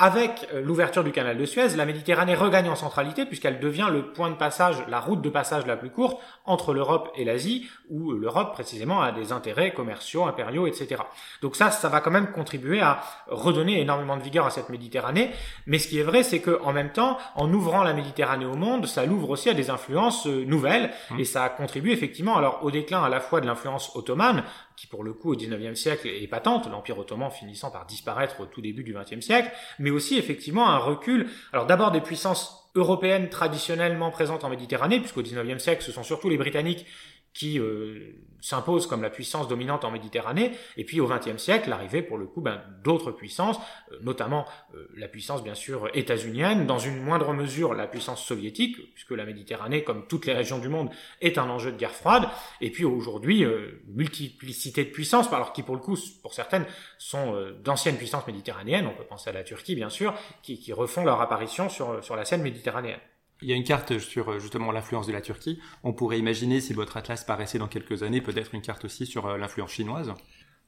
[0.00, 4.12] Avec euh, l'ouverture du canal de Suez, la Méditerranée regagne en centralité puisqu'elle devient le
[4.12, 8.12] point de passage, la route de passage la plus courte entre l'Europe et l'Asie, où
[8.12, 11.02] l'Europe précisément a des intérêts commerciaux, impériaux, etc.
[11.42, 15.30] Donc ça, ça va quand même contribuer à redonner énormément de vigueur à cette Méditerranée.
[15.66, 18.54] Mais ce qui est vrai, c'est que en même temps, en ouvrant la Méditerranée au
[18.54, 21.18] monde, ça l'ouvre aussi à des influences euh, nouvelles mmh.
[21.18, 24.44] et ça contribue effectivement alors au déclin à la fois de l'influence ottomane,
[24.78, 28.46] qui pour le coup au XIXe siècle est patente, l'Empire ottoman finissant par disparaître au
[28.46, 29.50] tout début du XXe siècle,
[29.80, 35.22] mais aussi effectivement un recul, alors d'abord des puissances européennes traditionnellement présentes en Méditerranée, puisqu'au
[35.22, 36.86] XIXe siècle ce sont surtout les Britanniques
[37.34, 42.02] qui euh, s'impose comme la puissance dominante en Méditerranée, et puis au XXe siècle, l'arrivée
[42.02, 43.58] pour le coup ben, d'autres puissances,
[43.92, 48.92] euh, notamment euh, la puissance bien sûr états-unienne, dans une moindre mesure la puissance soviétique,
[48.94, 52.28] puisque la Méditerranée, comme toutes les régions du monde, est un enjeu de guerre froide,
[52.60, 53.44] et puis aujourd'hui,
[53.86, 56.66] multiplicité de puissances, alors qui pour le coup, pour certaines,
[56.98, 61.04] sont d'anciennes puissances méditerranéennes, on peut penser à la Turquie bien sûr, qui, qui refont
[61.04, 63.00] leur apparition sur, sur la scène méditerranéenne.
[63.40, 65.60] Il y a une carte sur euh, justement l'influence de la Turquie.
[65.84, 69.26] On pourrait imaginer, si votre atlas paraissait dans quelques années, peut-être une carte aussi sur
[69.26, 70.12] euh, l'influence chinoise.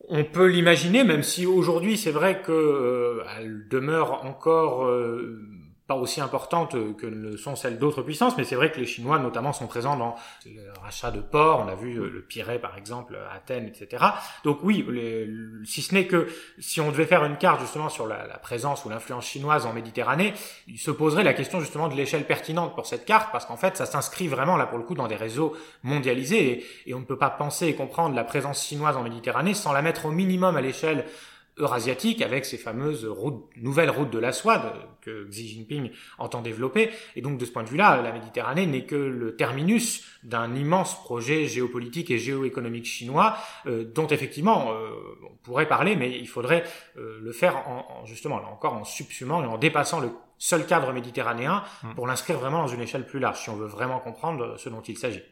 [0.09, 3.25] On peut l'imaginer, même si aujourd'hui c'est vrai que euh,
[3.69, 4.89] demeure encore
[5.91, 9.19] pas aussi importante que ne sont celles d'autres puissances, mais c'est vrai que les Chinois
[9.19, 10.15] notamment sont présents dans
[10.47, 14.05] le rachat de ports, on a vu euh, le Pirée par exemple, Athènes, etc.
[14.45, 14.87] Donc oui,
[15.65, 16.29] si ce n'est que
[16.61, 20.33] si on devait faire une carte justement sur la, présence ou l'influence chinoise en Méditerranée,
[20.69, 23.77] il se poserait la question justement de l'échelle pertinente pour cette carte, parce qu'en fait
[23.77, 27.19] ça s'inscrit vraiment là pour le coup dans des réseaux mondialisés, et on ne peut
[27.19, 30.61] pas penser et comprendre la présence chinoise en Méditerranée sans la mettre au minimum à
[30.61, 31.05] l'échelle
[31.59, 33.09] eurasiatique avec ces fameuses
[33.57, 34.73] nouvelles routes de la soie
[35.03, 36.91] que Xi Jinping entend développer.
[37.17, 40.95] Et donc de ce point de vue-là, la Méditerranée n'est que le terminus d'un immense
[41.03, 43.37] projet géopolitique et géoéconomique chinois
[43.67, 44.91] euh, dont effectivement euh,
[45.23, 46.65] on pourrait parler, mais il faudrait
[46.97, 50.93] euh, le faire en, justement là encore en subsumant et en dépassant le seul cadre
[50.93, 51.95] méditerranéen mmh.
[51.95, 54.81] pour l'inscrire vraiment dans une échelle plus large si on veut vraiment comprendre ce dont
[54.81, 55.23] il s'agit.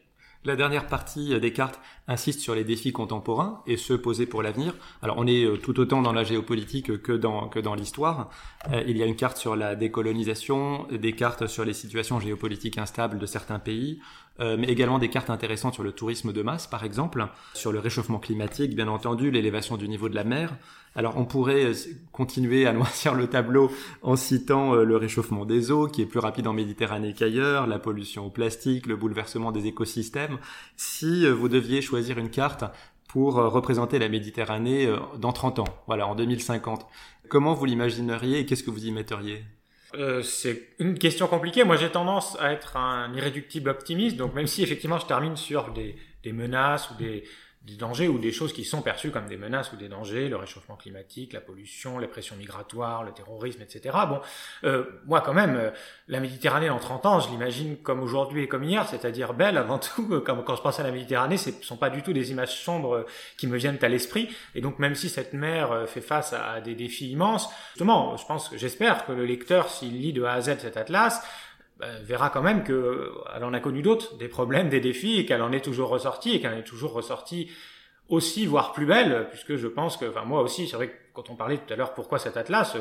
[0.45, 4.73] La dernière partie des cartes insiste sur les défis contemporains et ceux posés pour l'avenir.
[5.01, 8.29] Alors on est euh, tout autant dans la géopolitique que dans, que dans l'histoire.
[8.71, 12.77] Euh, il y a une carte sur la décolonisation, des cartes sur les situations géopolitiques
[12.77, 13.99] instables de certains pays,
[14.39, 17.79] euh, mais également des cartes intéressantes sur le tourisme de masse, par exemple, sur le
[17.79, 20.55] réchauffement climatique, bien entendu, l'élévation du niveau de la mer.
[20.95, 21.73] Alors on pourrait euh,
[22.11, 23.69] continuer à noircir le tableau
[24.01, 27.79] en citant euh, le réchauffement des eaux, qui est plus rapide en Méditerranée qu'ailleurs, la
[27.79, 30.37] pollution au plastique, le bouleversement des écosystèmes.
[30.77, 32.63] Si vous deviez choisir une carte
[33.07, 34.87] pour représenter la Méditerranée
[35.17, 36.85] dans 30 ans, voilà, en 2050,
[37.27, 39.43] comment vous l'imagineriez et qu'est-ce que vous y metteriez
[39.95, 41.63] euh, c'est une question compliquée.
[41.63, 44.17] Moi, j'ai tendance à être un irréductible optimiste.
[44.17, 47.23] Donc, même si effectivement je termine sur des, des menaces ou des,
[47.63, 50.37] des dangers ou des choses qui sont perçues comme des menaces ou des dangers, le
[50.37, 53.97] réchauffement climatique, la pollution, les pressions migratoires, le terrorisme, etc.
[54.07, 54.21] Bon,
[54.63, 55.71] euh, moi quand même, euh,
[56.07, 59.77] la Méditerranée en 30 ans, je l'imagine comme aujourd'hui et comme hier, c'est-à-dire belle avant
[59.77, 60.21] tout.
[60.21, 63.05] Comme quand je pense à la Méditerranée, ce sont pas du tout des images sombres
[63.37, 64.29] qui me viennent à l'esprit.
[64.55, 68.25] Et donc même si cette mer euh, fait face à des défis immenses, justement, je
[68.25, 71.21] pense, j'espère que le lecteur, s'il lit de A à Z cet atlas,
[71.79, 75.25] bah, verra quand même que elle en a connu d'autres, des problèmes, des défis, et
[75.25, 77.51] qu'elle en est toujours ressortie, et qu'elle est toujours ressortie
[78.09, 81.29] aussi, voire plus belle, puisque je pense que, enfin moi aussi, c'est vrai que quand
[81.29, 82.75] on parlait tout à l'heure, pourquoi cet atlas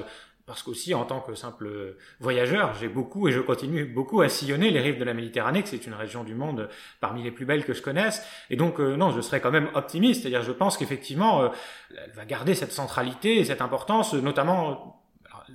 [0.48, 4.70] parce qu'aussi, en tant que simple voyageur, j'ai beaucoup et je continue beaucoup à sillonner
[4.70, 6.70] les rives de la Méditerranée, que c'est une région du monde
[7.00, 8.26] parmi les plus belles que je connaisse.
[8.48, 10.22] Et donc, euh, non, je serais quand même optimiste.
[10.22, 11.48] C'est-à-dire, je pense qu'effectivement, euh,
[12.02, 14.97] elle va garder cette centralité et cette importance, notamment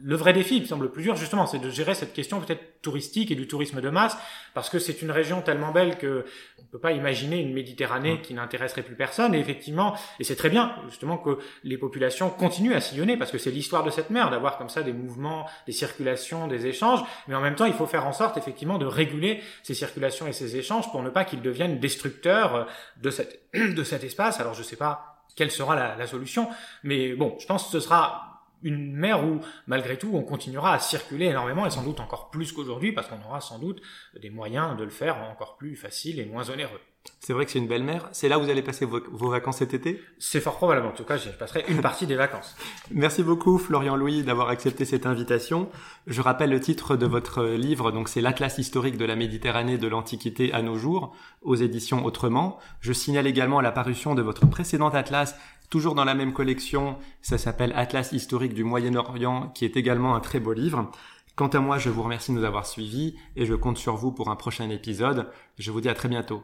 [0.02, 2.82] le vrai défi, il me semble plus dur, justement, c'est de gérer cette question peut-être
[2.82, 4.18] touristique et du tourisme de masse,
[4.54, 6.26] parce que c'est une région tellement belle que
[6.60, 9.36] on peut pas imaginer une Méditerranée qui n'intéresserait plus personne.
[9.36, 13.38] Et effectivement, et c'est très bien, justement, que les populations continuent à sillonner, parce que
[13.38, 17.02] c'est l'histoire de cette mer, d'avoir comme ça des mouvements, des circulations, des échanges.
[17.28, 20.34] Mais en même temps, il faut faire en sorte, effectivement, de réguler ces circulations et
[20.34, 22.68] ces échanges pour ne pas qu'ils deviennent destructeurs
[23.02, 24.40] de cette, de cet espace.
[24.40, 26.48] Alors, je sais pas quelle sera la, la solution,
[26.84, 28.33] mais bon, je pense que ce sera
[28.64, 32.52] une mer où, malgré tout, on continuera à circuler énormément et sans doute encore plus
[32.52, 33.82] qu'aujourd'hui parce qu'on aura sans doute
[34.20, 36.82] des moyens de le faire encore plus facile et moins onéreux.
[37.20, 38.10] C'est vrai que c'est une belle mer.
[38.12, 40.02] C'est là où vous allez passer vos, vacances cet été?
[40.20, 40.86] C'est fort probable.
[40.86, 42.56] En tout cas, j'y passerai une partie des vacances.
[42.92, 45.70] Merci beaucoup, Florian Louis, d'avoir accepté cette invitation.
[46.08, 47.92] Je rappelle le titre de votre livre.
[47.92, 52.60] Donc, c'est l'Atlas historique de la Méditerranée de l'Antiquité à nos jours, aux éditions Autrement.
[52.82, 55.38] Je signale également la parution de votre précédent atlas
[55.74, 56.98] toujours dans la même collection.
[57.24, 60.92] Ça s'appelle Atlas historique du Moyen-Orient, qui est également un très beau livre.
[61.36, 64.12] Quant à moi, je vous remercie de nous avoir suivis et je compte sur vous
[64.12, 65.32] pour un prochain épisode.
[65.58, 66.44] Je vous dis à très bientôt.